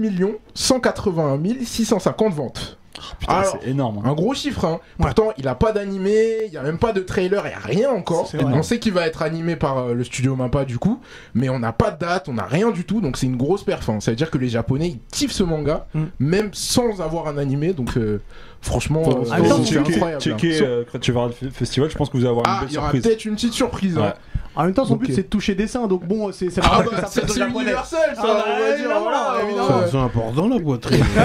[0.55, 2.77] 181 650 ventes.
[3.19, 3.99] Putain, Alors, c'est énorme.
[3.99, 4.09] hein.
[4.09, 4.79] Un gros chiffre, hein.
[4.97, 7.59] Pourtant, il a pas d'animé, il y a même pas de trailer, il y a
[7.59, 8.27] rien encore.
[8.57, 10.99] On sait qu'il va être animé par euh, le studio Mappa du coup,
[11.33, 13.63] mais on n'a pas de date, on n'a rien du tout, donc c'est une grosse
[13.63, 13.89] perf.
[13.89, 13.99] hein.
[13.99, 16.03] Ça veut dire que les Japonais ils kiffent ce manga, Mm.
[16.19, 18.21] même sans avoir un animé, donc euh,
[18.61, 20.15] franchement, euh, c'est checker, incroyable.
[20.15, 20.19] hein.
[20.37, 22.51] checker euh, quand tu verras le f- festival, je pense que vous allez avoir une
[22.53, 23.03] Ah, belle il y aura surprise.
[23.03, 23.97] peut-être une petite surprise.
[23.97, 24.13] hein.
[24.55, 27.07] En même temps, son but c'est de toucher dessin, donc bon, c'est c'est Ah bah,
[27.07, 28.73] ça c'est universel ça, Ah bah, on va dire.
[28.75, 29.67] évidemment, voilà, évidemment.
[29.67, 29.85] ouais.
[29.91, 31.05] C'est important la poitrine.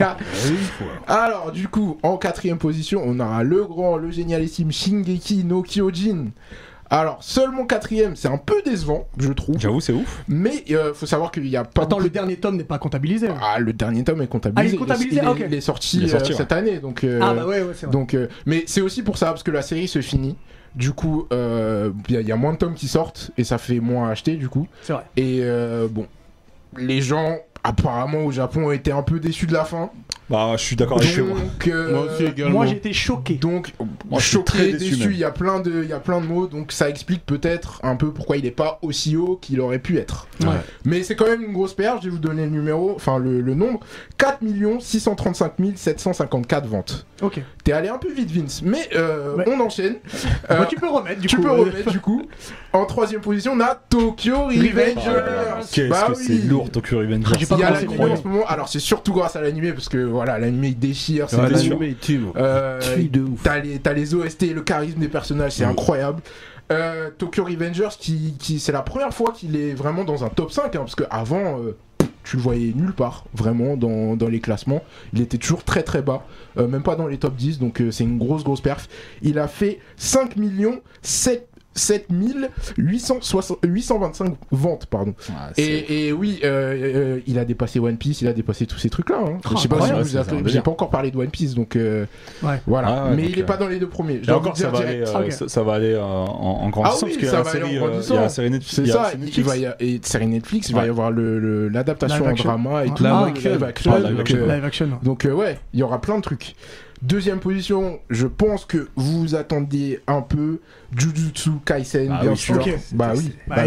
[0.00, 0.16] Ah.
[1.06, 6.26] Alors, du coup, en quatrième position, on aura le grand, le génialissime Shingeki no Kyojin.
[6.90, 9.58] Alors, seulement quatrième, c'est un peu décevant, je trouve.
[9.58, 10.22] J'avoue, c'est ouf.
[10.28, 11.82] Mais euh, faut savoir qu'il n'y a pas.
[11.82, 13.28] Attends, beaucoup le de- dernier tome n'est pas comptabilisé.
[13.42, 14.66] Ah, le dernier tome est comptabilisé.
[14.66, 15.44] Ah, il est comptabilisé, il, est, ok.
[15.48, 16.38] il est sorti, Il est sorti, euh, ouais.
[16.38, 17.02] cette année, donc.
[17.04, 17.92] euh, Ah bah ouais, ouais, c'est vrai.
[17.92, 20.36] Donc, euh, mais c'est aussi pour ça, parce que la série se finit.
[20.76, 23.44] Du coup, euh, il y, a- il y a moins de tomes qui sortent et
[23.44, 24.66] ça fait moins à acheter, du coup.
[24.82, 25.04] C'est vrai.
[25.16, 26.06] Et euh, bon,
[26.76, 29.90] les gens, apparemment au Japon, ont été un peu déçus de la fin.
[30.30, 31.38] Bah, je suis d'accord avec moi.
[31.38, 32.52] Donc, euh, Moi aussi également.
[32.54, 33.34] Moi été choqué.
[33.34, 33.72] donc,
[34.10, 36.20] Moi, je suis très choqué, déçu, il y a plein de, il y a plein
[36.20, 39.60] de mots, donc ça explique peut-être un peu pourquoi il n'est pas aussi haut qu'il
[39.60, 40.26] aurait pu être.
[40.40, 40.48] Ouais.
[40.84, 43.40] Mais c'est quand même une grosse perche, je vais vous donner le numéro, enfin le,
[43.42, 43.80] le nombre,
[44.18, 44.38] 4
[44.80, 47.06] 635 754 ventes.
[47.22, 47.40] Ok.
[47.62, 49.44] T'es allé un peu vite Vince, mais euh, Ouais.
[49.46, 49.96] on enchaîne.
[50.50, 51.42] Euh, Bah, tu peux remettre du tu coup.
[51.42, 52.22] peux euh, remettre du coup.
[52.72, 54.94] En troisième position, on a Tokyo Revengers.
[55.06, 56.42] Oh là, Qu'est-ce Bah que c'est oui.
[56.42, 57.32] lourd, Tokyo Revengers.
[57.34, 59.88] Ah, Il y a l'animé en ce moment, alors c'est surtout grâce à l'animé parce
[59.88, 62.20] que voilà, l'animé il déchire, c'est l'animé, il tue.
[62.36, 63.40] Euh, Tue de ouf.
[63.42, 65.70] T'as les, t'as les OST, le charisme des personnages, c'est Mm.
[65.70, 66.22] incroyable.
[66.72, 70.50] Euh, Tokyo Revengers, qui, qui, c'est la première fois qu'il est vraiment dans un top
[70.50, 71.58] 5, hein, parce qu'avant,
[72.24, 74.82] tu le voyais nulle part, vraiment, dans, dans les classements.
[75.12, 77.90] Il était toujours très très bas, euh, même pas dans les top 10, donc euh,
[77.90, 78.88] c'est une grosse grosse perf.
[79.20, 85.14] Il a fait 5 millions 7 7860 825 ventes, pardon.
[85.30, 88.78] Ah, Et, et oui, euh, euh, il a dépassé One Piece, il a dépassé tous
[88.78, 89.18] ces trucs-là.
[89.20, 89.38] Hein.
[89.44, 91.76] Oh, Je sais pas si vous avez- j'ai pas encore parlé de One Piece, donc
[91.76, 92.06] euh,
[92.42, 92.60] Ouais.
[92.66, 92.88] voilà.
[92.88, 94.20] Ah ouais, Mais donc, il est pas dans les deux premiers.
[94.30, 97.10] Encore, ça va, aller, euh, ça, ça va aller euh, en, en grandissant Ah oui,
[97.10, 98.14] parce qu'il y a ça la va aller série, en grandissant.
[98.14, 98.74] il y a la série Netflix.
[98.74, 99.48] C'est ça, il Netflix.
[99.48, 103.02] va y a, et série Netflix, il va y avoir l'adaptation en drama et tout.
[103.04, 103.12] Live
[103.62, 103.92] Ah, action.
[103.94, 104.00] Ah,
[105.02, 106.54] donc, ouais, il y aura plein de trucs.
[107.02, 110.60] Deuxième position, je pense que vous vous attendiez un peu
[110.96, 112.64] Jujutsu Kaisen, Ah bien oui, sûr.
[112.92, 113.66] Bah oui, Bah, bah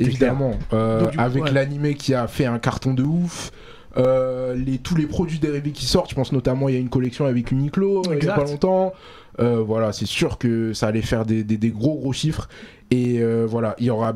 [0.00, 0.52] évidemment.
[0.72, 1.50] Euh, Donc, avec ouais.
[1.52, 3.50] l'animé qui a fait un carton de ouf.
[3.98, 6.88] euh, les, tous les produits dérivés qui sortent, je pense notamment il y a une
[6.88, 8.92] collection avec Uniqlo euh, il y a pas longtemps.
[9.38, 12.48] Euh, voilà, c'est sûr que ça allait faire des, des- des gros gros chiffres.
[12.90, 14.14] Et voilà, il y aura.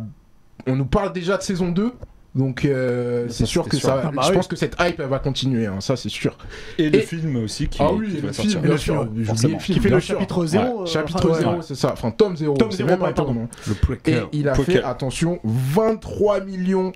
[0.67, 1.93] On nous parle déjà de saison 2.
[2.37, 3.89] Donc euh, c'est sûr que sûr.
[3.89, 4.37] ça, Ah bah je oui.
[4.37, 6.37] pense que cette hype elle va continuer, hein, ça c'est sûr.
[6.79, 8.51] Et le Et- film aussi qui, ah oui, va le sortir.
[8.53, 9.05] film, Le bien sûr.
[9.05, 10.15] Le Qui fait bien le sûr.
[10.17, 10.81] chapitre 0.
[10.83, 11.93] Ouais, chapitre 0, c'est ça.
[11.95, 12.57] Enfin, tome 0.
[12.57, 13.49] Tome c'est zéro, même pas tome.
[13.67, 14.75] Le Et il a Poker.
[14.75, 16.41] fait, attention, 23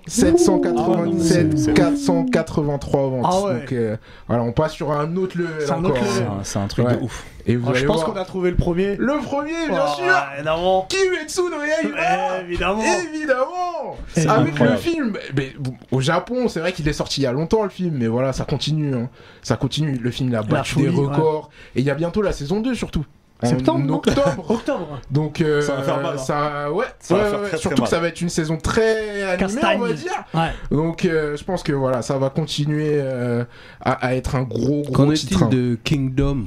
[0.07, 1.73] 797 Ouh.
[1.73, 3.25] 483 ventes.
[3.27, 3.59] Ah ouais.
[3.61, 6.37] Donc euh, voilà, on passe sur un autre level C'est un hein.
[6.39, 6.97] un- C'est un truc Ouais.
[6.97, 7.25] de ouf.
[7.45, 8.95] Et vous Oh, je pense qu'on a trouvé le premier.
[8.97, 10.87] Le premier, bien Oh, sûr Évidemment.
[10.89, 12.81] Kimetsu no Yaiba Eh, Évidemment.
[13.13, 13.97] Évidemment
[14.35, 15.53] Avec le film mais,
[15.91, 18.33] Au Japon, c'est vrai qu'il est sorti il y a longtemps le film, mais voilà,
[18.33, 18.93] ça continue.
[18.95, 19.09] hein.
[19.41, 19.97] Ça continue.
[19.97, 21.05] Le film il a battu des ouais.
[21.07, 21.49] records.
[21.75, 23.05] Et il y a bientôt la saison 2 surtout.
[23.43, 24.45] En Septembre, octobre.
[24.51, 24.99] Octobre.
[25.09, 26.17] Donc euh, Ça va faire mal, hein.
[26.19, 27.89] ça- ouais, Ça va ouais, faire ouais, très, très surtout que mal.
[27.89, 29.79] ça va être une saison très animée, Castagne.
[29.81, 30.23] on va dire.
[30.35, 30.51] Ouais.
[30.69, 33.43] Donc euh, je pense que voilà, ça va continuer euh,
[33.83, 35.41] à, à être un gros gros Qu'en titre.
[35.41, 36.43] est-il de Kingdom?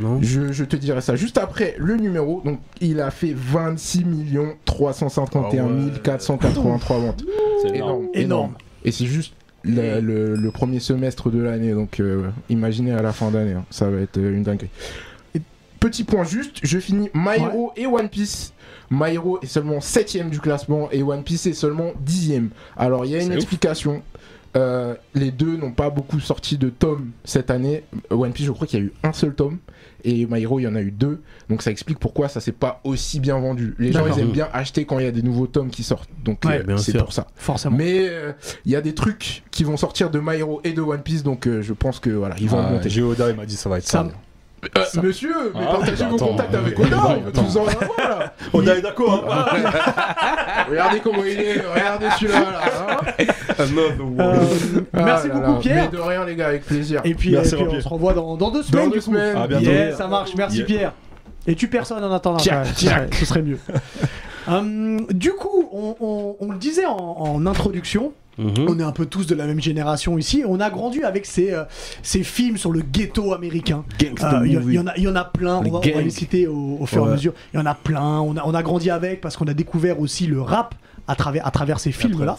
[0.00, 2.42] Non Je, je te dirai ça juste après le numéro.
[2.44, 4.04] Donc, il a fait 26
[4.64, 7.24] 351 483 ventes.
[7.62, 8.54] C'est Énorme, Énorme.
[8.84, 9.32] Et c'est juste
[9.62, 11.72] le, le- le premier semestre de l'année.
[11.72, 13.52] Donc, euh, imaginez à la fin d'année.
[13.54, 13.64] hein.
[13.70, 14.70] Ça va être euh, une dinguerie.
[15.34, 15.40] Et
[15.80, 18.52] petit point juste, je finis My Hero et One Piece.
[18.90, 22.48] My Hero est seulement 7ème du classement et One Piece est seulement 10ème.
[22.76, 23.48] Alors, il y a une ouf.
[24.56, 27.84] Euh, les deux n'ont pas beaucoup sorti de tomes cette année.
[28.10, 29.58] One Piece, je crois qu'il y a eu un seul tome.
[30.04, 31.20] Et My Hero, il y en a eu deux.
[31.50, 33.74] Donc ça explique pourquoi ça s'est pas aussi bien vendu.
[33.78, 36.08] Les gens, ils aiment bien acheter quand il y a des nouveaux tomes qui sortent.
[36.24, 37.26] Donc Ouais, euh, c'est pour ça.
[37.34, 37.76] Forcément.
[37.76, 38.32] Mais euh,
[38.64, 41.22] il y a des trucs qui vont sortir de My Hero et de One Piece.
[41.22, 42.88] Donc euh, je pense que voilà, ils vont Ah, monter.
[42.88, 44.10] Géoda, il m'a dit ça va être Ça- ça.
[44.76, 47.02] Euh, ça- monsieur, mais Ah, partagez bah, vos attends, contacts avec Oda.
[47.26, 48.34] On tous en avoir là.
[48.52, 49.44] Oda est d'accord, hein
[50.70, 51.60] regardez comment il est.
[51.60, 52.40] Regardez celui-là.
[52.40, 53.24] Là, hein.
[53.60, 55.58] Euh, Ah merci là beaucoup, là.
[55.60, 55.88] Pierre.
[55.90, 57.00] Mais de rien, les gars, avec plaisir.
[57.04, 58.86] Et puis, Merci, et puis on se revoit dans, dans deux semaines.
[58.90, 59.06] deux du coup.
[59.06, 59.36] semaines.
[59.36, 59.64] À bientôt.
[59.64, 60.30] Yeah, ça marche.
[60.36, 60.66] Merci, Yeah.
[60.66, 60.92] Pierre.
[61.46, 62.38] Et tu personne en attendant.
[62.38, 63.58] Tiens, ouais, ce, serait, ce serait mieux.
[64.48, 68.66] Hum, du coup, on, on- on le disait en, en introduction, Mhm.
[68.68, 70.44] on est un peu tous de la même génération ici.
[70.46, 71.64] On a grandi avec ces, euh,
[72.02, 73.84] ces films sur le ghetto américain.
[74.00, 75.72] Gangsta Euh, Il y, y en a- il y en a plein, on va, on
[75.72, 76.04] va gangs.
[76.04, 77.32] les citer au, au fur et à mesure.
[77.54, 80.00] Il y en a plein, on a, on a grandi avec parce qu'on a découvert
[80.00, 80.74] aussi le rap
[81.08, 82.36] à travers, à travers ces films-là.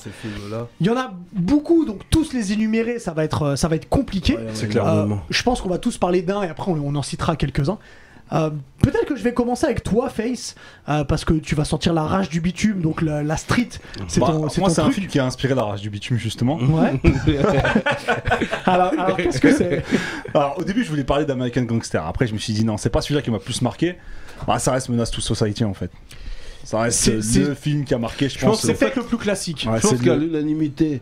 [0.82, 3.78] Il y en a beaucoup, donc tous les énumérer, ça va être, euh, ça va
[3.78, 4.36] être compliqué.
[4.36, 4.86] Ouais, C'est ouais, clair.
[4.86, 5.22] Euh, énormément.
[5.30, 7.78] je pense qu'on va tous parler d'un et après on, on en citera quelques-uns.
[8.34, 8.50] Euh,
[8.82, 10.56] Peut-être que je vais commencer avec toi, Face,
[10.88, 13.68] euh, parce que tu vas sortir la rage du bitume, donc la, la street,
[14.08, 15.90] c'est Bah, ton, c'est moi, ton c'est un film qui a inspiré la rage du
[15.90, 16.58] bitume, justement.
[16.58, 16.94] Ouais.
[18.66, 19.84] alors, alors, qu'est-ce que c'est?
[20.34, 22.06] Alors, au début, je voulais parler d'American Gangster.
[22.06, 23.96] Après, je me suis dit, non, c'est pas celui-là qui m'a plus marqué.
[24.46, 25.92] Bah, ça reste Menace to Society, en fait.
[26.64, 28.62] Ça reste C'est- c'est- le film qui a marqué, je, Je pense pense.
[28.62, 29.66] que C'est euh, peut-être le plus classique.
[29.70, 31.02] Ouais, Je pense c'est qu'à le- l'unanimité,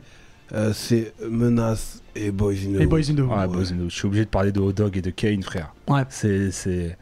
[0.53, 2.89] euh, c'est Menace et Boys in the Et Hood.
[2.89, 3.29] Boys in the Hood.
[3.31, 3.89] Ouais, Boys in the Hood.
[3.89, 5.73] Je suis obligé de parler de Hot Dog et de Kane, frère.
[5.87, 6.03] Ouais.
[6.09, 6.97] C'est, c'est.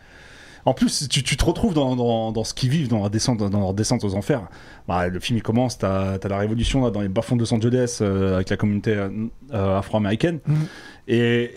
[0.66, 3.10] En plus, tu, te retrouves dans, ce qu'ils vivent, dans, la
[3.50, 4.48] dans leur descente aux enfers.
[4.88, 7.54] Bah, le film il commence, t'as as la révolution là, dans les bas-fonds de Los
[7.54, 9.10] Angeles euh, avec la communauté euh,
[9.54, 10.40] euh, afro-américaine.
[10.46, 10.56] Mhm.
[11.06, 11.52] Et,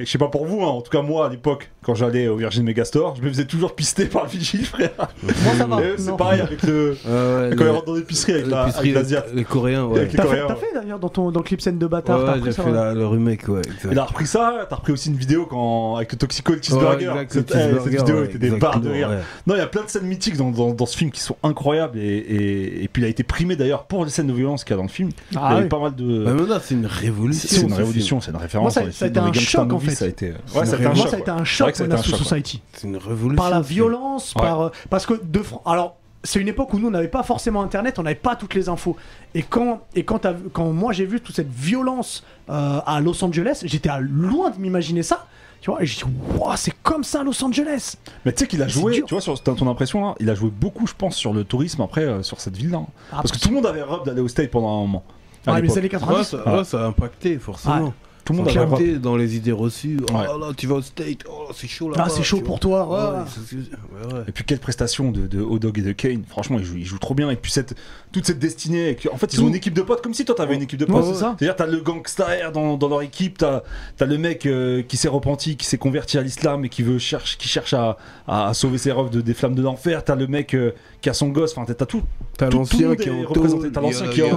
[0.00, 2.28] et je sais pas pour vous, hein, en tout cas moi à l'époque, quand j'allais
[2.28, 4.90] au Virgin Megastore, je me faisais toujours pister par le vigile, frère.
[5.24, 5.78] Moi, ça va.
[5.96, 6.90] C'est pareil avec le.
[6.90, 9.24] Ouais, Quand le- ils rentrent dans l'épicerie avec la- l'épicerie, avec l'Asiat.
[9.34, 10.06] Les Coréens, ouais.
[10.06, 10.60] T'as fait, t'as ouais.
[10.60, 12.70] fait d'ailleurs dans, ton, dans le clip scène de bâtard, t'as Ouais, j'ai ça, fait
[12.70, 13.58] la- le remake, ouais.
[13.60, 13.88] exact.
[13.90, 16.62] Il a repris ça, t'as repris aussi une vidéo quand, avec le Toxico et le
[16.62, 17.08] cheeseburger.
[17.08, 19.08] Ouais, exact, cette, le eh, cheeseburger, cette vidéo ouais, était des barres de rire.
[19.08, 19.18] ouais.
[19.48, 21.36] Non, il y a plein de scènes mythiques dans, dans, dans ce film qui sont
[21.42, 24.64] incroyables et, et, et puis il a été primé d'ailleurs pour les scènes de violence
[24.64, 25.10] qu'il y a dans le film.
[25.30, 25.68] il y Ah a eu oui.
[25.68, 26.24] pas mal de.
[26.24, 27.48] Bah, c'est une révolution.
[27.50, 28.76] c'est une ce révolution, c'est une référence.
[28.76, 29.94] Moi, ça- a été un choc, en fait.
[29.94, 31.08] Ça a été, ouais, une ça a été un Moi, choc.
[31.10, 32.24] ça a été un choc, que ça a été un Menace to choc, ouais.
[32.24, 32.62] Society.
[32.72, 33.36] C'est une révolution.
[33.42, 34.60] Par la violence, par.
[34.60, 35.96] euh, parce que de Alors.
[36.24, 38.68] C'est une époque où nous on n'avait pas forcément internet, on n'avait pas toutes les
[38.68, 38.96] infos.
[39.36, 43.60] Et quand, et quand, quand moi j'ai vu toute cette violence euh, à Los Angeles,
[43.64, 45.26] j'étais à loin de m'imaginer ça.
[45.60, 47.96] Tu vois, et j'ai dit, Wow, c'est comme ça à Los Angeles.
[48.24, 49.06] Mais tu sais qu'il a joué, dur.
[49.06, 51.44] tu vois, sur t'as ton impression là, il a joué beaucoup, je pense, sur le
[51.44, 52.78] tourisme après, euh, sur cette ville-là.
[52.78, 52.86] hein.
[53.12, 55.04] Ah, Parce que tout le monde avait rêve d'aller au State pendant un moment.
[55.46, 56.18] mais les années 90.
[56.18, 57.92] Ouais, ça, ouais, ça a impacté, forcément.
[58.26, 59.98] Tout le monde a avait dans les idées reçues.
[60.10, 60.24] Oh Ouais.
[60.24, 61.96] là, tu vas au State, oh c'est chaud là.
[62.04, 62.86] Ah, c'est chaud pour toi.
[62.88, 63.56] ouais.
[63.56, 64.20] Ouais, ouais.
[64.28, 66.22] Et puis quelle prestation de, de Odog et de Kane.
[66.28, 67.30] Franchement, ils jouent, ils jouent trop bien.
[67.30, 67.74] Et puis cette,
[68.12, 68.90] toute cette destinée.
[68.90, 70.78] et en fait, ils ont une équipe de potes comme si toi t'avais une équipe
[70.80, 71.04] de potes.
[71.04, 71.36] c'est ça.
[71.38, 73.62] C'est-à-dire t'as le gangster dans, dans leur équipe, t'as
[74.00, 76.98] as le mec euh, qui s'est repenti, qui s'est converti à l'islam et qui veut
[76.98, 80.02] cherche, qui cherche à, à sauver ses rêves de, des flammes de l'enfer.
[80.04, 81.56] T'as le mec euh, qui a son gosse.
[81.56, 82.02] Enfin, t'as tout.
[82.38, 83.70] T'as l'ancien qui est est en représenté.
[83.70, 84.30] T'as l'ancien qui est.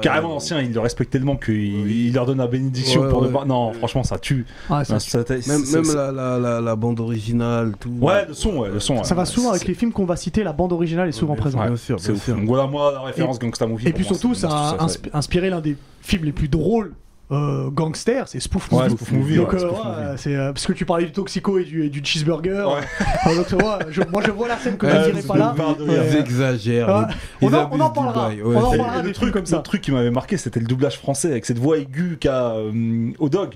[0.00, 0.34] Carrément Ouais.
[0.34, 1.54] l'ancien, il le respecte tellement qu'il
[1.90, 3.32] il leur donne la bénédiction Ouais, pour le ouais.
[3.32, 3.46] bar.
[3.46, 4.46] Non, franchement, ça tue.
[4.70, 7.90] Ouais, ça, Non, ça- Même, la, la, la, la bande originale, tout.
[8.00, 9.02] Ouais, le son, ouais, le son.
[9.04, 11.40] ça va souvent avec les films qu'on va citer, la bande originale est souvent Ouais,
[11.40, 11.66] présente.
[11.66, 13.88] Bien sûr, bien voilà, moi, la référence Gangsta Movie.
[13.88, 16.92] Et puis surtout, ça a inspiré l'un des films les plus drôles
[17.30, 18.94] euh, gangsters, c'est Spoof Ouais, Movie.
[18.96, 20.18] Spoof Movie, Donc, ouais, euh, Spoof ouais, Movie.
[20.18, 22.66] c'est euh, parce que tu parlais du toxico et du, et du cheeseburger.
[22.68, 22.80] Ouais.
[23.26, 25.54] Euh, donc, ouais, je- moi, je vois la scène que Ouais, direz c'est pas là.
[25.56, 26.08] Ouais.
[26.10, 26.88] Ils exagèrent.
[26.88, 27.14] Ouais.
[27.40, 28.30] ils- On en- on en parlera.
[28.44, 29.56] On ouais, en parlera le des truc, trucs comme ça.
[29.58, 33.10] le truc qui m'avait marqué, c'était le doublage français avec cette voix aiguë qu'a euh,
[33.18, 33.54] au dog,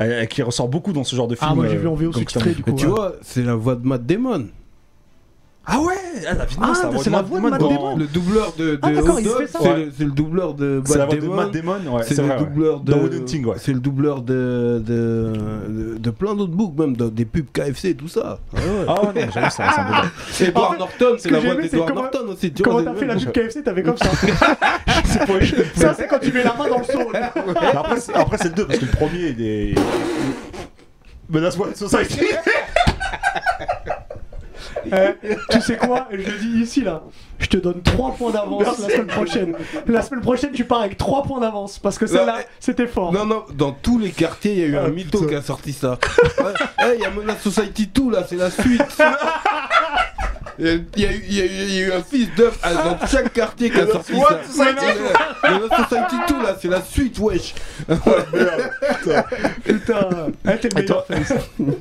[0.00, 1.48] euh, qui ressort beaucoup dans ce genre de film.
[1.52, 2.70] Ah, moi j'ai vu en VO sous-titré du coup.
[2.70, 2.90] Mais tu ouais.
[2.92, 4.46] vois, c'est la voix de Matt Damon.
[5.66, 5.94] Ah ouais,
[6.28, 6.72] ah, la vidéo, Ah,
[7.02, 7.96] c'est la voix de Matt Damon.
[7.96, 9.58] Le doubleur de, de Ah, d'accord, il Dog, fait ça.
[9.62, 9.84] c'est Ouais.
[9.86, 11.36] le, c'est le doubleur de C'est la Matt voix de Damon.
[11.36, 11.50] Matt
[11.80, 12.36] Damon, ouais, c'est c'est le ouais.
[12.38, 12.92] doubleur de.
[12.92, 13.56] Ouais.
[13.58, 15.32] C'est le doubleur de, de,
[15.68, 18.38] de, de plein d'autres books, même de- des pubs KFC et tout ça.
[18.54, 18.84] Ah ouais.
[18.88, 19.70] Ah ouais, non, c'est un
[20.30, 22.52] c'est Edward En fait, Norton, ce c'est la voix d'Edward Norton aussi.
[22.52, 24.10] Tu Comment t'as fait la pub KFC T'avais comme ça.
[25.76, 26.84] ça, c'est quand tu mets la main dans le.
[27.54, 28.12] Mais Après, c'est-
[28.48, 29.74] le 2, parce que le premier, il est.
[31.30, 32.20] Menace Society
[35.50, 37.02] tu sais quoi Je le dis ici là.
[37.38, 39.54] Je te donne 3 points d'avance la semaine prochaine.
[39.86, 43.12] La semaine prochaine, tu pars avec 3 points d'avance parce que celle-là, c'était fort.
[43.12, 45.30] Non, non, dans tous les quartiers, il y a eu Ah, un mytho putain.
[45.30, 45.98] qui a sorti ça.
[46.78, 48.80] Hey, il y a Menace Society 2 là, c'est la suite.
[50.58, 51.10] Il y, a, eu- il y a
[51.44, 54.12] eu- il y a eu un fils d'œuf à- dans chaque quartier qui a sorti
[54.20, 54.40] ça.
[54.46, 57.54] Society Ouais, Menace Society 2 là, c'est la suite, wesh.
[59.64, 60.08] Putain,
[60.46, 61.32] eh, t'es le meilleur, Face.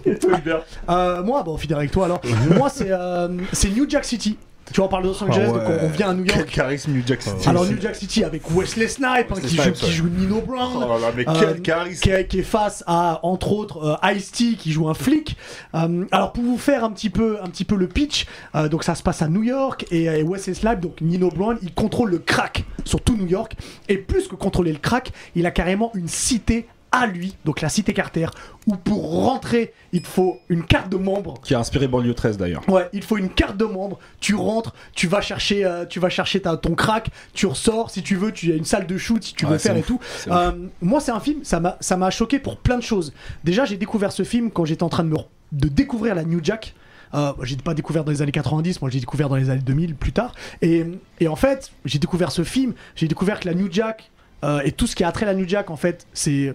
[0.05, 2.21] Et toi, Hubert Euh, moi, bon, on finit avec toi alors.
[2.57, 4.37] moi, c'est euh, c'est New Jack City.
[4.71, 5.59] Tu vois, on parle de Los Angeles, Ah ouais.
[5.59, 6.49] donc on, on vient à New Quel York.
[6.49, 7.49] charisme, New Jack City.
[7.49, 10.71] Alors, New Jack City avec Wesley Snipes, hein, qui, qui joue Nino Brown.
[10.75, 13.97] Oh là là, mais Euh, quel charisme qui est, qui est face à entre autres
[14.03, 15.35] euh, Ice-T qui joue un flic.
[15.75, 18.25] Euh, alors pour vous faire un petit peu un petit peu le pitch,
[18.71, 21.73] donc ça se passe à New York et, et Wesley Snipes donc Nino Brown, il
[21.73, 23.55] contrôle le crack sur tout New York
[23.89, 27.69] et plus que contrôler le crack, il a carrément une cité à lui, donc la
[27.69, 28.27] cité Carter,
[28.67, 32.67] où pour rentrer, il faut une carte de membre Qui a inspiré Banlieue 13 d'ailleurs.
[32.69, 33.99] Ouais, il faut une carte de membre.
[34.19, 37.89] Tu rentres, tu vas chercher, euh, tu vas chercher ta, ton crack, tu ressors.
[37.89, 39.81] Si tu veux, tu as une salle de shoot si tu veux Ouais, faire et
[39.81, 39.99] tout.
[40.27, 40.51] Euh,
[40.81, 43.13] moi, c'est un film, ça m'a, choqué pour plein de choses.
[43.43, 45.17] Déjà, j'ai découvert ce film quand j'étais en train de me,
[45.51, 46.75] de découvrir la New Jack.
[47.15, 49.95] Euh, j'ai pas découvert dans les années 90, moi j'ai découvert dans les années 2000
[49.95, 50.33] plus tard.
[50.63, 50.83] Et,
[51.19, 54.09] et en fait, j'ai découvert ce film, j'ai découvert que la New Jack
[54.43, 56.53] euh, et tout ce qui a trait à la New Jack, en fait, c'est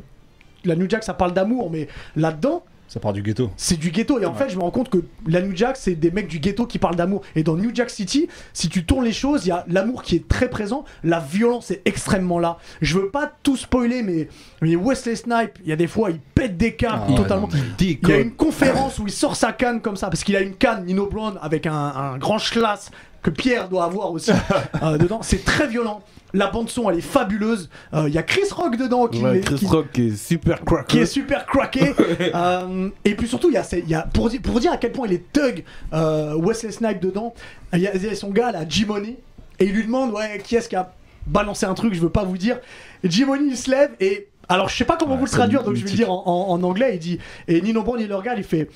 [0.65, 3.51] la New Jack, ça parle d'amour, mais là-dedans, Ça part du ghetto.
[3.57, 4.19] c'est du ghetto.
[4.19, 6.39] Et en fait je me rends compte que la New Jack c'est des mecs du
[6.39, 7.21] ghetto qui parlent d'amour.
[7.37, 10.17] Et dans New Jack City si tu tournes les choses il y a l'amour qui
[10.17, 10.85] est très présent.
[11.05, 12.57] La violence est extrêmement là.
[12.81, 14.29] Je veux pas tout spoiler mais,
[14.63, 17.49] mais Wesley Snipe il y a des fois il pète des câbles Ah totalement.
[17.53, 20.35] non, il y a une conférence où il sort sa canne comme ça parce qu'il
[20.37, 22.91] a une canne Nino Brown avec un, un grand schlass
[23.23, 24.31] que Pierre doit avoir aussi
[24.83, 26.01] euh, dedans c'est très violent
[26.35, 29.41] la bande son elle est fabuleuse Euh, il y a Chris Rock dedans qui, Ouais,
[29.41, 30.87] Chris qui- Rock qui est super crack.
[30.87, 31.95] qui est super craqué.
[32.35, 34.71] Euh, et puis surtout, il y a, il y a pour, dire, pour vous dire
[34.73, 37.33] à quel point il est thug, euh, Wesley Snipe dedans,
[37.73, 39.17] il y, a, il y a son gars là, Jimony,
[39.59, 40.93] et il lui demande ouais, qui est-ce qui a
[41.27, 42.59] balancé un truc, je veux pas vous dire.
[43.03, 44.29] Jimony il se lève et.
[44.51, 46.23] Alors je sais pas comment Ouais, vous le traduire, donc je vais le dire en,
[46.27, 46.93] en- en anglais.
[46.95, 48.69] Il dit et Nino Brown il le regarde, il fait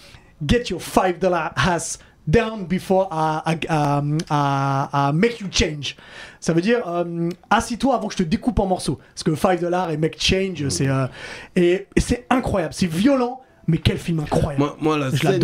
[0.46, 5.96] Get your 5 dollar ass down before I, I- I- I- I make you change.
[6.40, 8.98] Ça veut dire euh, assis-toi avant que je te découpe en morceaux.
[9.14, 11.06] Parce que 5 dollars et make change, c'est euh,
[11.56, 14.58] et, et c'est incroyable, c'est violent, mais quel film incroyable.
[14.58, 15.40] Moi, moi, la Je scène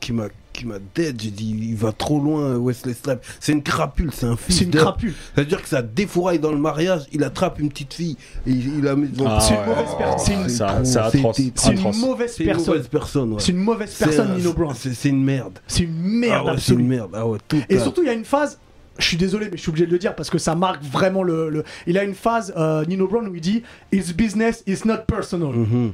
[0.00, 0.24] qui m'a
[0.60, 3.20] qui m'a qui m'a dead, j'ai dit il va trop loin Wesley Snipes.
[3.40, 5.14] C'est une crapule, c'est un fils c'est une crapule.
[5.34, 8.84] C'est-à-dire que ça défouraille dans le mariage, il attrape une petite fille et il, il
[8.84, 9.26] la met devant.
[9.30, 10.18] Ah C'est une mauvaise personne.
[10.24, 10.40] C'est une-
[12.00, 13.38] mauvaise personne.
[13.38, 14.74] C'est une mauvaise personne, Nino Brown.
[14.76, 15.58] C'est c'est une merde.
[15.66, 17.10] C'est une merde ah ouais, c'est une merde.
[17.14, 17.82] Ah ouais, tout Et cas.
[17.82, 18.58] surtout, il y a une phase.
[18.98, 21.22] Je suis désolé, mais je suis obligé de le dire parce que ça marque vraiment
[21.22, 21.48] le.
[21.48, 24.98] le- Il a une phase, euh, Nino Brown, où il dit It's business, it's not
[25.06, 25.54] personal.
[25.54, 25.92] Mhm.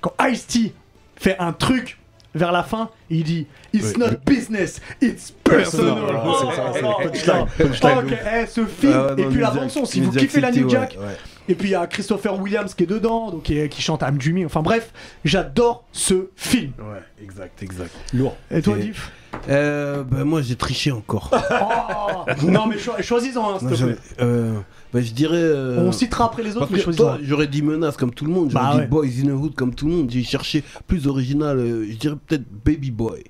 [0.00, 0.72] Quand Ice-T
[1.16, 1.98] fait un truc
[2.36, 5.94] vers la fin, il dit It's Oui, not business, it's personal.
[5.94, 7.64] Personal, Oh, c'est ça, c'est oh, le punchline, putain.
[7.68, 10.50] punchline Ok, eh, ce film, Ah et puis la Jack- bande-son, si vous kiffez la
[10.52, 11.16] New ouais, Jack, ouais.
[11.48, 14.18] et puis il y a Christopher Williams qui est dedans, donc qui, qui chante I'm
[14.18, 14.46] Dreaming.
[14.46, 14.92] Enfin bref,
[15.24, 16.72] j'adore ce film.
[16.78, 17.90] Ouais, exact, exact.
[18.12, 18.36] Lourd.
[18.50, 19.10] Et toi, Diff
[19.50, 21.30] Euh, ben moi j'ai triché encore.
[21.32, 23.96] Oh Non, mais cho- choisis-en un, s'il te plaît.
[24.20, 24.54] euh,
[24.96, 25.36] ben, je dirais.
[25.36, 27.04] euh, On citera après les autres, Parce mais que choisis-en.
[27.04, 28.86] toi, j'aurais dit menace comme tout le monde, j'aurais Bah dit ouais.
[28.86, 30.10] Boys in the Hood comme tout le monde.
[30.10, 33.24] J'ai cherché plus original, euh, je dirais peut-être Baby Boy.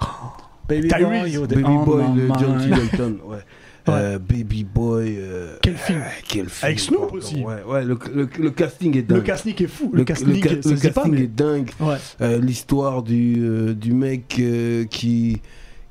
[0.68, 1.38] Baby Tyrese.
[1.38, 2.66] boy, Baby Boy my de John T.
[2.66, 2.70] mind.
[2.76, 3.38] Dalton, ouais.
[3.88, 5.16] Euh, Baby Boy.
[5.18, 6.66] euh, Quel film euh, Quel film.
[6.68, 7.16] Avec Snoop pardon.
[7.16, 7.40] aussi.
[7.42, 9.16] Ouais, ouais le, le- le casting est dingue.
[9.18, 9.90] Le casting est fou.
[9.92, 11.70] Le- Le casting, le ca- ça le se dit pas, casting mais- est dingue.
[11.80, 11.96] Ouais.
[12.20, 15.42] Euh, L'histoire du, euh, du mec euh, qui,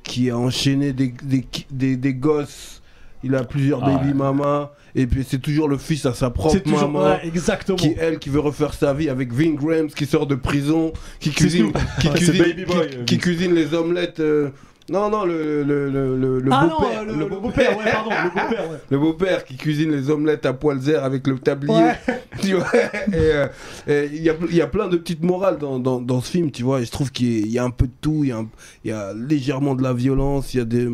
[0.04, 2.81] qui a enchaîné des, des, des, des gosses.
[3.24, 4.72] Il a plusieurs Ah baby mamas.
[4.96, 6.82] Et puis c'est toujours le fils à sa propre C'est toujours.
[6.90, 7.04] maman.
[7.12, 7.78] Ouais, exactement.
[7.78, 11.30] qui elle qui veut refaire sa vie avec Vin Grahams qui sort de prison qui
[11.32, 11.78] cuisine Snoop.
[12.02, 13.24] qui Ouais, cuisine c'est Baby Boy, qui, qui Vince.
[13.24, 14.50] cuisine les omelettes euh,
[14.90, 18.78] non non le le le ah non, beau-père le, beau-père, ouais, pardon, le beau-père, ouais.
[18.90, 21.96] le beau-père qui cuisine les omelettes à poil zère avec le tablier Ouais.
[22.42, 23.48] tu vois et
[23.88, 26.52] euh, il y a y a plein de petites morales dans, dans, dans ce film
[26.52, 28.22] tu vois et je trouve qu'il y a- il y a un peu de tout
[28.24, 28.50] il y a un-
[28.84, 30.90] il y a légèrement de la violence il y a des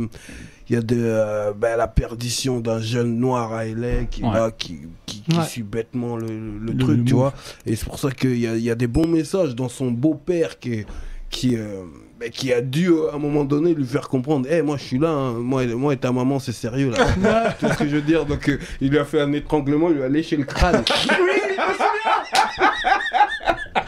[0.69, 4.32] il y a de euh, ben, la perdition d'un jeune noir à LA qui Ouais.
[4.32, 5.43] va qui, qui, qui Ouais.
[5.45, 7.34] suit bêtement le, le- truc le tu vois
[7.65, 9.91] et c'est pour ça qu'il y a, il y a des bons messages dans son
[9.91, 10.86] beau-père qui
[11.30, 11.84] qui euh,
[12.19, 14.97] ben, qui a dû à un moment donné lui faire comprendre Eh moi je suis
[14.99, 15.34] là hein.
[15.34, 17.06] moi, et- moi et ta maman c'est sérieux là
[17.60, 18.25] tu vois ce que je veux dire?
[18.25, 21.56] Donc euh, il lui a fait un étranglement il lui a léché le crâne Oui,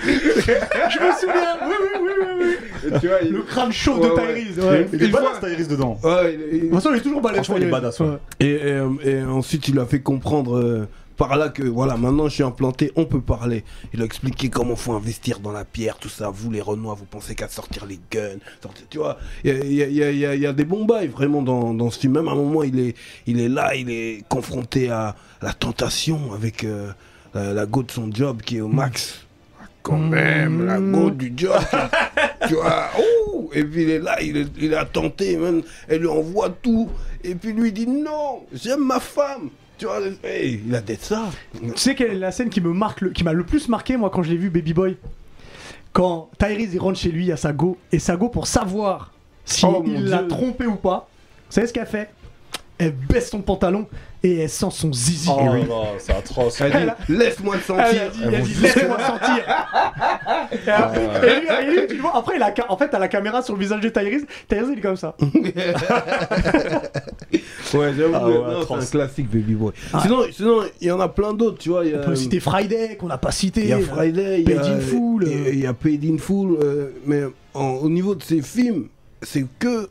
[0.03, 2.55] je me souviens Oui, oui, oui,
[2.91, 4.15] oui, tu vois, il- Le crâne chaud Ouais, de.
[4.15, 4.87] Tyrese, ouais.
[4.93, 5.97] Il est badass, Tyrese dedans.
[6.03, 7.21] Ouais, il- De toute façon, il est toujours.
[7.21, 8.17] Franchement, il est badass, ouais.
[8.39, 10.57] Et, et, et ensuite, il a fait comprendre.
[10.57, 13.65] euh, par là que voilà, maintenant je suis implanté, on peut parler.
[13.93, 16.29] Il a expliqué comment faut investir dans la pierre, tout ça.
[16.33, 19.17] Vous les Renois, vous pensez qu'à sortir les guns, sortir- tu vois.
[19.43, 22.13] Il y a, y y y des bons bails vraiment dans, dans ce film.
[22.13, 22.95] Même à un moment, il est,
[23.27, 26.87] il est là, il est confronté à la tentation avec euh,
[27.33, 29.25] la, la go de son job qui est au max.
[29.81, 31.55] Quand même, la go du job.
[32.47, 32.89] tu vois,
[33.53, 36.89] et puis il est là, il, est- il a tenté, même, elle lui envoie tout,
[37.23, 39.49] et puis lui il dit non, j'aime ma femme.
[39.77, 41.29] Tu vois, hey, il a d'être ça.
[41.53, 43.95] Tu sais quelle est la scène qui me marque, le- qui m'a le plus marqué
[43.95, 44.97] moi quand je l'ai vu Baby Boy?
[45.93, 49.13] Quand Tyrese il rentre chez lui à sa go et sa go pour savoir
[49.45, 51.09] si Oh, il l'a trompé ou pas.
[51.47, 52.09] Vous savez ce qu'elle fait?
[52.79, 53.85] Elle baisse son pantalon
[54.23, 55.29] et elle sent son zizi.
[55.29, 55.63] Oh là là,
[55.97, 56.59] c'est atroce.
[56.61, 56.71] Elle
[57.07, 58.11] dit laisse-moi le Elle a sentir.
[58.11, 59.43] dit, elle a dit, laisse-moi sentir.
[60.65, 62.99] et, après, et lui, et lui, tu le vois, après, il a, en fait, t'as
[62.99, 64.25] la caméra sur le visage de Tyrese.
[64.47, 65.15] Tyrese, il est comme ça.
[67.73, 69.73] Ouais, j'avoue, Ah ouais, non, c'est un classique Baby Boy.
[69.93, 69.99] Ah.
[70.01, 71.85] Sinon, sinon, il y en a plein d'autres, tu vois.
[71.85, 73.61] Il y a, On peut citer Friday, qu'on n'a pas cité.
[73.61, 75.73] il y a Friday, il y a Paid in Full, il y a- euh.
[75.73, 77.21] Paid in Full, euh, mais
[77.53, 78.87] en- au niveau de ces films,
[79.21, 79.87] c'est que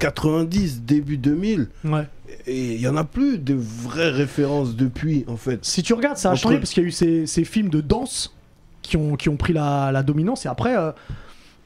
[0.00, 1.68] 90, début 2000.
[1.84, 2.06] Ouais.
[2.46, 5.64] Et il y en a plus de vraies références depuis, en fait.
[5.64, 7.68] Si tu regardes, ça a Entre- changé parce qu'il y a eu ces, ces films
[7.68, 8.34] de danse
[8.82, 10.46] qui ont, qui ont pris la, la dominance.
[10.46, 10.90] Et après, euh,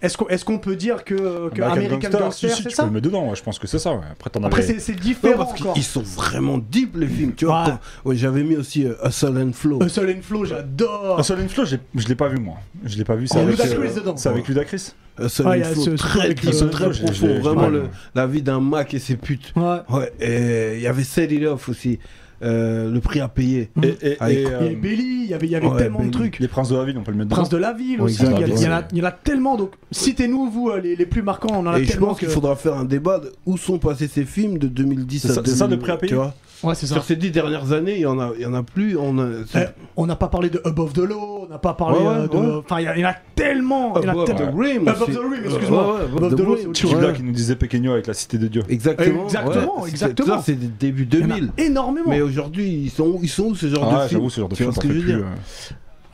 [0.04, 2.82] est-ce qu'on est qu'on peut dire que, que American, Gangster, si, si, c'est tu ça
[2.84, 3.92] peux le mettre dedans, ouais, je pense que c'est ça.
[3.94, 4.00] Ouais.
[4.12, 4.74] Après, t'en Après, avais.
[4.74, 5.74] c'est c'est Non, différent parce encore.
[5.74, 7.32] qu'ils sont vraiment deep, les films.
[7.34, 8.16] Tu vois, Ouais.
[8.16, 9.82] j'avais mis aussi euh, Hustle and Flow.
[9.82, 11.18] Hustle and Flow, j'adore.
[11.18, 12.56] Un seul and Flow, je l'ai pas vu moi.
[12.84, 13.26] Je l'ai pas vu.
[13.26, 14.16] C'est Il y a avec, euh, dedans.
[14.16, 14.92] c'est avec Ludacris.
[15.22, 17.40] Hustle Ouais, il y and a Flow, ce- ce très, euh, très profond.
[17.40, 17.70] Vraiment,
[18.14, 19.52] la vie d'un Mac et ses putes.
[19.56, 19.78] Ouais.
[19.88, 21.98] Ouais, et il y avait Set It Off aussi.
[22.44, 23.70] Euh, le prix à payer.
[23.82, 25.66] Et, et, Avec- et, Il y euh, avait Belly, il y avait, il y avait
[25.66, 26.12] ouais, tellement de Belly.
[26.12, 26.38] trucs.
[26.38, 27.36] les Princes de la Ville, on peut le mettre dedans.
[27.36, 28.56] Prince de la ville aussi, il y, a- exactement.
[28.60, 29.56] il y en a, il y en a tellement.
[29.56, 31.48] Donc, citez-nous, vous, euh, les, les plus marquants.
[31.52, 34.08] On en a Et je pense qu'il faudra faire un débat de où sont passés
[34.08, 35.52] ces films de 2010 C'est à ça- 2000.
[35.52, 36.94] c'est ça, le prix à payer Tu vois Ouais, c'est ça.
[36.94, 38.96] Sur ces dix dernières années, il y en a, il y en a plus.
[38.96, 39.58] On a, Eh,
[39.96, 42.36] on n'a pas parlé de Above the Law, on n'a pas parlé Ouais, euh, de.
[42.36, 42.62] ouais.
[42.64, 43.94] Enfin, il y, en a tellement.
[43.96, 45.86] il y en a Above tellement- the Rim Above the Rim, excuse-moi.
[45.86, 46.74] ouais, ouais, Above Above the the Rim.
[46.74, 46.94] chose.
[46.94, 48.62] Black qui nous disait Pequeño avec la Cité de Dieu.
[48.68, 49.24] Exactement.
[49.24, 49.90] Exactement, ouais.
[49.90, 50.36] exactement.
[50.38, 51.50] Ça, c'est a 2000.
[51.58, 52.08] énormément.
[52.10, 54.48] Mais aujourd'hui, ils sont, ils sont où ce genre Ah, de film j'avoue, ce genre
[54.48, 54.64] de Tu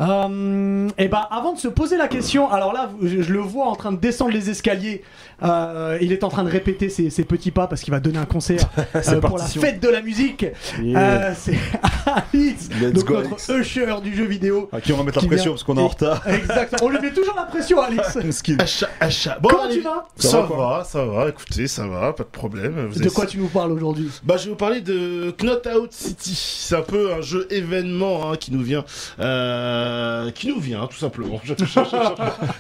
[0.00, 0.88] euh.
[0.98, 3.76] Et bah avant de se poser la question, alors là je, je le vois en
[3.76, 5.02] train de descendre les escaliers.
[5.42, 8.18] Euh, il est en train de répéter ses, ses petits pas parce qu'il va donner
[8.18, 10.44] un concert euh, pour la fête de la musique.
[10.78, 11.54] Euh, c'est
[12.32, 13.48] Alice, Let's donc go, notre Alex.
[13.48, 14.68] usher du jeu vidéo.
[14.72, 16.22] À qui on va mettre la Qui pression vient- parce qu'on est en Et- retard.
[16.28, 16.80] Exactement.
[16.82, 18.18] On lui met toujours la pression, Alice.
[18.30, 18.56] Skin.
[18.58, 19.38] Achat, achat.
[19.40, 20.06] Bon, Comment allez, tu vas?
[20.16, 22.88] Ça, Ça va, ça va, écoutez, ça va, pas de problème.
[22.90, 24.08] Vous De avez- quoi tu nous parles aujourd'hui?
[24.22, 26.34] Bah, je vais vous parler de Knot Out City.
[26.34, 28.84] C'est un peu un jeu événement hein, qui nous vient,
[29.44, 31.40] euh, qui nous vient tout simplement.
[31.44, 31.54] Je,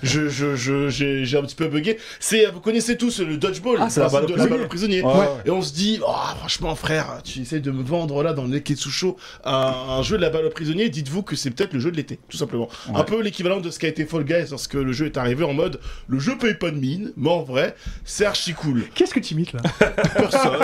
[0.02, 1.98] je, je, je- j'ai, j'ai un petit peu bugué.
[2.18, 5.02] C'est, vous connaissez tous le dodgeball, Ah, c'est la principe balle au de prisonnier.
[5.02, 5.30] balle au prisonnier.
[5.36, 5.42] Ouais.
[5.46, 8.48] Et on se dit, oh, franchement, frère, tu essayes de me vendre là dans le
[8.48, 10.88] Neketsu Show un, un jeu de la balle au prisonnier.
[10.88, 12.68] Dites-vous que c'est peut-être le jeu de l'été, tout simplement.
[12.88, 12.98] Ouais.
[13.00, 15.52] Un peu l'équivalent de ce qu'a été Fall Guys lorsque le jeu est arrivé en
[15.52, 18.84] mode le jeu paye pas de mine, mais en vrai, c'est archi cool.
[18.94, 19.60] Qu'est-ce que tu imites là?
[20.14, 20.58] Personne.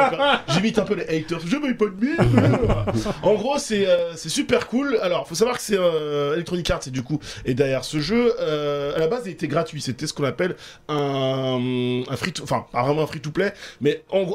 [0.48, 1.40] J'imite un peu les haters.
[1.46, 2.16] Je paye pas de mine.
[3.22, 4.98] en gros, c'est euh, c'est super cool.
[5.02, 8.34] Alors, faut savoir que c'est euh, Electronic Arts et du coup et derrière ce jeu,
[8.40, 9.80] euh, à la base, il était gratuit.
[9.80, 10.56] C'était ce qu'on appelle
[10.88, 14.26] un, un free, to, enfin pas vraiment un free to play, mais en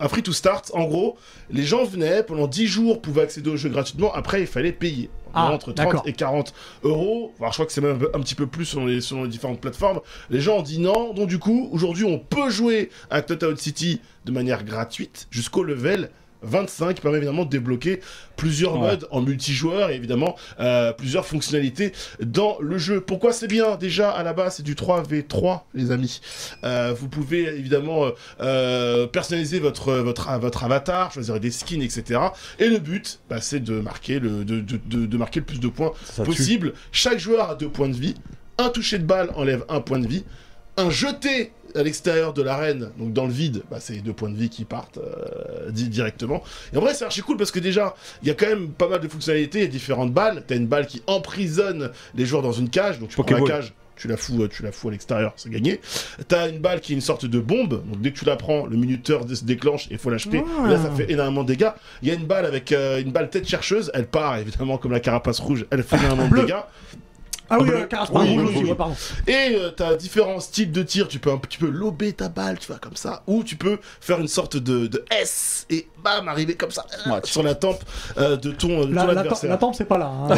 [0.00, 0.70] un free to start.
[0.74, 1.16] En gros,
[1.50, 4.12] les gens venaient pendant 10 jours, pouvaient accéder au jeu gratuitement.
[4.12, 5.10] Après, il fallait payer.
[5.34, 6.02] Ah, entre 30 d'accord.
[6.04, 7.32] et 40 euros.
[7.38, 9.60] Alors, je crois que c'est même un, petit peu plus selon les, selon les différentes
[9.60, 10.00] plateformes.
[10.28, 11.14] Les gens ont dit non.
[11.14, 16.10] Donc, du coup, aujourd'hui, on peut jouer à Knockout City de manière gratuite jusqu'au level
[16.42, 18.00] 25 qui permet évidemment de débloquer
[18.36, 18.80] plusieurs Ouais.
[18.90, 23.00] modes en multijoueur et évidemment euh, plusieurs fonctionnalités dans le jeu.
[23.00, 23.76] Pourquoi c'est bien?
[23.76, 26.20] Déjà à la base c'est du 3v3 les amis.
[26.64, 28.06] Euh, vous pouvez évidemment
[28.40, 32.20] euh, personnaliser votre, votre, votre avatar, choisir des skins etc.
[32.58, 35.60] Et le but bah, c'est de marquer le, de, de, de- de marquer le plus
[35.60, 36.30] de points Ça tue.
[36.30, 36.72] possible.
[36.92, 38.14] Chaque joueur a deux points de vie.
[38.58, 40.24] Un toucher de balle enlève un point de vie.
[40.76, 44.36] Un jeté à l'extérieur de l'arène, donc dans le vide, bah, c'est deux points de
[44.36, 46.42] vie qui partent euh, di- directement.
[46.72, 48.88] Et en vrai, c'est archi cool parce que déjà, il y a quand même pas
[48.88, 50.42] mal de fonctionnalités, il y a différentes balles.
[50.46, 53.74] T'as une balle qui emprisonne les joueurs dans une cage, donc tu prends la cage.
[53.94, 55.80] Tu la fous, euh, tu la fous à l'extérieur, c'est gagné.
[56.26, 58.66] T'as une balle qui est une sorte de bombe, donc dès que tu la prends,
[58.66, 60.42] le minuteur se déclenche et il faut l'acheter.
[60.64, 60.68] Ah.
[60.68, 61.70] Là, ça fait énormément de dégâts.
[62.02, 64.92] Il y a une balle avec euh, une balle tête chercheuse, elle part évidemment comme
[64.92, 66.56] la carapace rouge, elle fait énormément de dégâts.
[67.52, 67.76] Ah oui, bleu.
[67.80, 68.68] euh, Caraspar Oui, rouge rouge, aussi, rouge.
[68.70, 68.94] ouais, pardon.
[69.26, 71.08] Et euh, t'as différents styles de tir.
[71.08, 73.22] Tu peux un petit peu lober ta balle, tu vois, comme ça.
[73.26, 77.10] Ou tu peux faire une sorte de, de S et bam, arriver comme ça euh,
[77.12, 77.20] Ouais.
[77.24, 77.82] sur la tempe
[78.18, 79.50] euh, de ton, de ton La, la, adversaire.
[79.50, 80.06] la tempe, c'est pas là.
[80.06, 80.28] hein.
[80.28, 80.36] Ouais.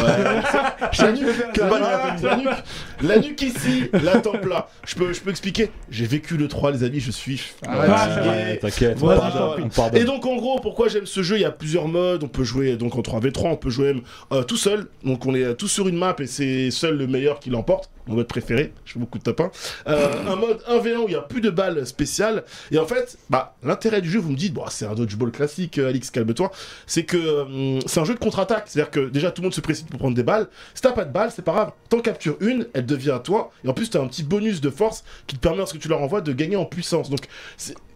[0.91, 1.15] Je tiens à Que
[1.61, 2.63] dire- balle il a fait la nuque.
[3.01, 4.67] La nuque ici, la tempe là.
[4.85, 5.71] Je peux, je peux expliquer.
[5.89, 8.29] J'ai vécu le 3, les amis, je suis Ouais, fatigué.
[8.29, 9.63] Ouais, T'inquiète, on Voilà, pardonne, voilà.
[9.65, 10.01] on pardonne.
[10.01, 11.37] Et donc en gros, pourquoi j'aime ce jeu?
[11.37, 12.23] Il y a plusieurs modes.
[12.23, 14.01] On peut jouer donc en 3v3, on peut jouer même
[14.33, 14.87] euh, tout seul.
[15.03, 17.89] Donc on est euh, tous sur une map et c'est seul le meilleur qui l'emporte.
[18.07, 18.73] Mon mode préféré.
[18.85, 19.51] Je fais beaucoup de top 1.
[19.87, 22.43] Euh, un mode 1v1 où il y a plus de balles spéciales.
[22.71, 25.77] Et en fait, bah l'intérêt du jeu, vous me dites, bon, c'est un dodgeball classique,
[25.79, 26.51] euh, Alix, calme-toi.
[26.85, 28.65] C'est que hum, c'est un jeu de contre-attaque.
[28.67, 30.47] C'est-à-dire que déjà tout le monde se précipite pour prendre des balles.
[30.73, 31.71] Si t'as pas de balles, c'est pas grave.
[31.89, 33.51] T'en captures une, elle devient à toi.
[33.63, 36.01] Et en plus, t'as un petit bonus de force qui te permet, lorsque tu leur
[36.01, 37.09] envoies, de gagner en puissance.
[37.09, 37.27] Donc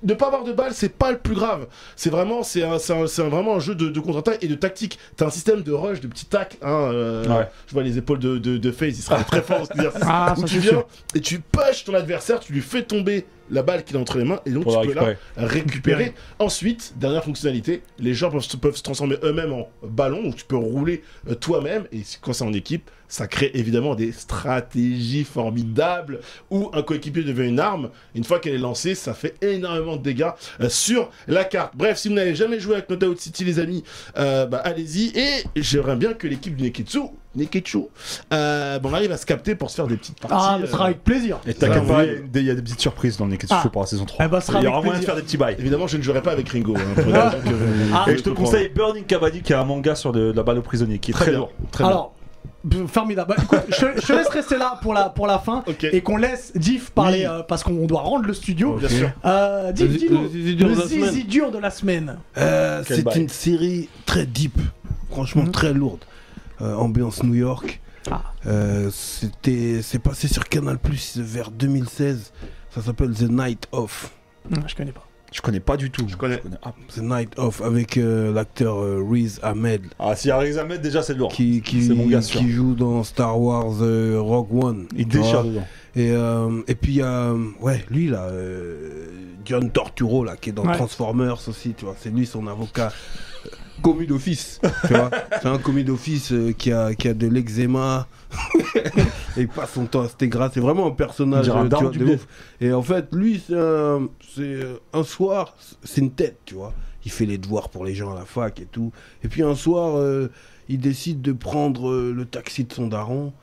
[0.04, 1.68] ne pas avoir de balles, c'est pas le plus grave.
[1.96, 2.78] C'est vraiment, c'est un,
[3.30, 4.98] vraiment un jeu de, de contre-attaque et de tactique.
[5.18, 6.58] T'as un système de rush, de petits tacs.
[6.62, 7.48] Hein, euh, Ouais.
[7.68, 9.68] Je vois les épaules de, de, il sera très fort.
[10.02, 10.88] Ah, ça, tu viens sûr.
[11.16, 14.24] et tu push ton adversaire, tu lui fais tomber la balle qu'il a entre les
[14.26, 15.18] mains et donc Pour tu peux récupérer.
[15.38, 16.14] la récupérer.
[16.40, 20.46] Ensuite, dernière fonctionnalité, les gens peuvent, se- peuvent se transformer eux-mêmes en ballon où tu
[20.46, 26.20] peux rouler euh, toi-même et quand c'est en équipe, ça crée évidemment des stratégies formidables
[26.52, 27.90] où un coéquipier devient une arme.
[28.14, 30.28] Une fois qu'elle est lancée, ça fait énormément de dégâts
[30.62, 31.74] euh, sur la carte.
[31.76, 33.84] Bref, si vous n'avez jamais joué avec No Doubt City, les amis,
[34.18, 35.08] euh, bah, allez-y.
[35.18, 37.00] Et j'aimerais bien que l'équipe du Neketsu,
[37.36, 37.80] Neketsu,
[38.32, 40.36] euh, bon, on arrive à se capter pour se faire des petites parties.
[40.38, 41.40] Ah, ce euh, sera avec plaisir.
[41.48, 42.10] Et t'inquiète Ça, pas, oui.
[42.10, 43.70] il y a des- il y a des petites surprises dans les questions Ah.
[43.70, 44.26] pour la saison 3.
[44.26, 45.56] Eh ben, ce sera il y aura moyen de faire des petits bails.
[45.58, 46.76] Évidemment, je ne jouerai pas avec Ringo.
[46.78, 48.06] hein, que- Ah.
[48.08, 50.60] Et je te conseille Burning Cavani qui est un manga sur de, de la balle
[50.60, 51.52] aux prisonniers qui est très, lourd.
[51.80, 52.14] Alors,
[52.88, 53.34] formidable.
[53.36, 56.18] Bah, écoute, je, je te laisse rester là pour la, pour la fin et qu'on
[56.18, 57.26] laisse Diff parler Oui.
[57.26, 58.76] euh, parce qu'on doit rendre le studio.
[58.76, 59.12] Bien sûr.
[59.26, 61.10] Euh, Diff, Le- dis-nous, le zizi dur de la semaine.
[61.10, 62.18] zizi dur de la semaine.
[62.38, 64.58] Euh, c'est une série très deep,
[65.10, 65.52] franchement Mhm.
[65.52, 66.04] très lourde.
[66.62, 67.80] Euh, ambiance New York.
[68.12, 68.22] Ah.
[68.48, 72.34] Euh, C'était, c'est passé sur Canal Plus vers 2016.
[72.80, 74.12] Ça s'appelle The Night Of.
[74.52, 75.06] Hum, Je connais pas.
[75.32, 76.08] Je connais pas du tout.
[76.08, 76.42] Je connais.
[76.64, 81.04] Ah, The Night Of avec euh, l'acteur euh, Riz Ahmed Ah, si Ariz Ahmed, déjà
[81.04, 81.32] c'est lourd.
[81.32, 82.40] qui, qui, C'est mon gars sûr.
[82.40, 84.88] qui joue dans Star Wars euh, Rogue One.
[84.96, 85.52] Il déchire vois.
[85.52, 85.68] dedans.
[85.96, 89.08] Et, euh, et puis il y a, ouais, lui là, euh,
[89.46, 90.76] John Torturo là, qui est dans Ouais.
[90.76, 92.92] Transformers aussi, tu vois, c'est lui son avocat.
[93.82, 95.10] Commis d'office, tu vois.
[95.42, 98.08] C'est un commis d'office euh, qui, a, qui a de l'eczéma.
[98.76, 100.50] et il passe son temps à Stegra.
[100.54, 102.28] C'est vraiment un On personnage un euh, tu vois, de ouf.
[102.62, 104.08] Et en fait, lui, c'est un,
[104.40, 106.74] euh, un soir, c'est une tête, tu vois.
[107.06, 108.92] Il fait les devoirs pour les gens à la fac et tout.
[109.24, 110.30] Et puis un soir, euh,
[110.68, 113.34] il décide de prendre le taxi de son daron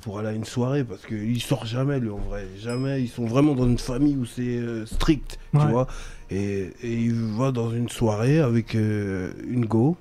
[0.00, 2.46] pour aller à une soirée parce qu'il sort jamais lui en vrai.
[2.58, 5.60] Jamais ils sont vraiment dans une famille où c'est euh, strict Ouais.
[5.60, 5.86] tu vois.
[6.30, 9.96] Et, et il va dans une soirée avec euh, une go.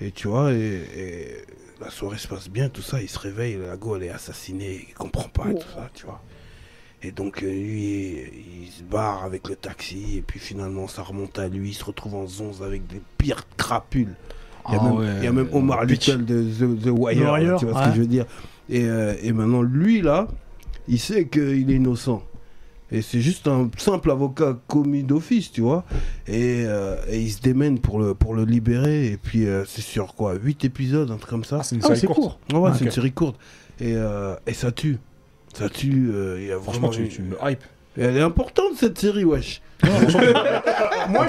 [0.00, 1.26] Et tu vois et, et
[1.80, 3.00] la soirée se passe bien tout ça.
[3.02, 6.06] Il se réveille la go elle est assassinée il comprend pas et tout ça tu
[6.06, 6.22] vois.
[7.02, 8.18] Et donc euh, lui
[8.64, 11.70] il se barre avec le taxi et puis finalement ça remonte à lui.
[11.70, 14.14] Il se retrouve en zonze avec des pires crapules.
[14.68, 15.84] Il y a, Ah même, ouais, il y a même Omar.
[15.84, 18.26] Little de The, The Wire, Wire, tu vois ce que je veux dire.
[18.70, 20.28] Et, euh, et maintenant, lui, là,
[20.88, 22.22] il sait qu'il est innocent.
[22.90, 25.84] Et c'est juste un simple avocat commis d'office, tu vois.
[26.26, 29.06] Et, euh, et il se démène pour le, pour le libérer.
[29.06, 31.80] Et puis, euh, c'est sur quoi 8 épisodes, un truc comme ça Ah, c'est une
[31.84, 32.38] Ah, série c'est courte.
[32.50, 32.60] court.
[32.60, 33.36] Ouais, Ah, c'est une série courte.
[33.80, 34.98] Et, euh, et ça tue.
[35.54, 36.10] Ça tue.
[36.12, 37.62] euh, Il y a Franchement, vraiment tu, tu me hype.
[37.96, 39.60] Et Elle est importante, cette série, wesh.
[41.08, 41.26] Moi,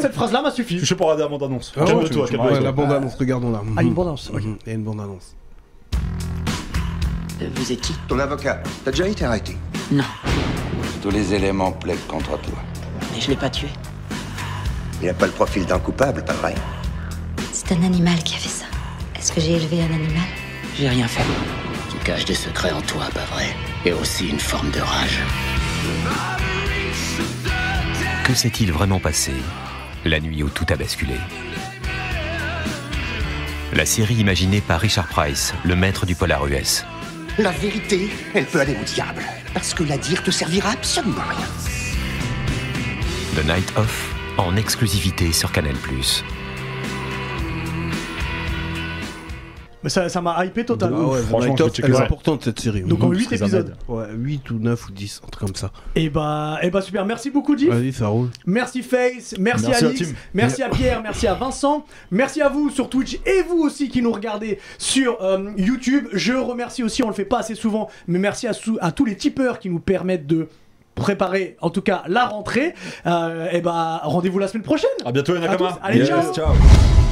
[0.00, 0.84] cette phrase-là m'a Je suffi.
[0.86, 1.72] sais pas regarder la bande-annonce.
[1.76, 2.18] Ah ouais, tu-.
[2.18, 3.62] Ouais, la bande-annonce, regardons-la.
[3.76, 4.32] Ah, une bande-annonce.
[4.32, 5.34] Mhm, Il y a une bande-annonce.
[7.42, 9.56] Euh, Vous êtes qui Ton avocat, t'as déjà été arrêté
[9.90, 10.04] Non,
[11.02, 12.54] Tous les éléments plaident contre toi.
[13.14, 13.68] mais je l'ai pas tué.
[15.02, 16.54] Il n'a pas le profil d'un coupable, pas vrai
[17.52, 18.66] C'est un animal qui a fait ça.
[19.18, 20.22] Est-ce que j'ai élevé un animal
[20.78, 21.22] J'ai rien fait.
[21.90, 23.46] Tu caches des secrets en toi, pas vrai
[23.84, 25.20] Et aussi une forme de rage.
[28.24, 29.32] Que s'est-il vraiment passé
[30.04, 31.14] la nuit où tout a basculé
[33.74, 36.84] La série imaginée par Richard Price, le maître du polar US.
[37.40, 39.22] La vérité, elle peut aller au diable.
[39.54, 41.46] Parce que la dire te servira absolument à rien.
[43.34, 45.74] The Night Of, en exclusivité sur Canal+.
[49.82, 51.08] Mais ça ça m'a hypé Ah totalement.
[51.10, 52.02] ouais, The Franchement, je vais checker elle est ça.
[52.04, 52.82] importante, cette série.
[52.82, 53.16] Donc en Mhm.
[53.16, 53.76] 8 Riz épisodes.
[53.88, 55.70] Ouais, 8 ou 9 ou 10, un truc comme ça.
[55.94, 57.70] Et bah, et bah super, merci beaucoup Diff.
[57.70, 58.28] Vas-y, ça roule.
[58.46, 62.68] Merci Face, merci, Merci à Alix, merci à Pierre, merci à Vincent, merci à vous
[62.70, 66.08] sur Twitch et vous aussi qui nous regardez sur euh, YouTube.
[66.12, 69.04] Je remercie aussi, on le fait pas assez souvent, mais merci à, sou- à tous
[69.04, 70.48] les tipeurs qui nous permettent de
[70.94, 72.74] préparer en tout cas la rentrée.
[73.06, 74.90] Euh, et bah rendez-vous la semaine prochaine.
[75.06, 75.56] À bientôt, À Nakama.
[75.72, 75.78] tous.
[75.82, 76.32] Allez, ciao.
[76.34, 77.09] ciao.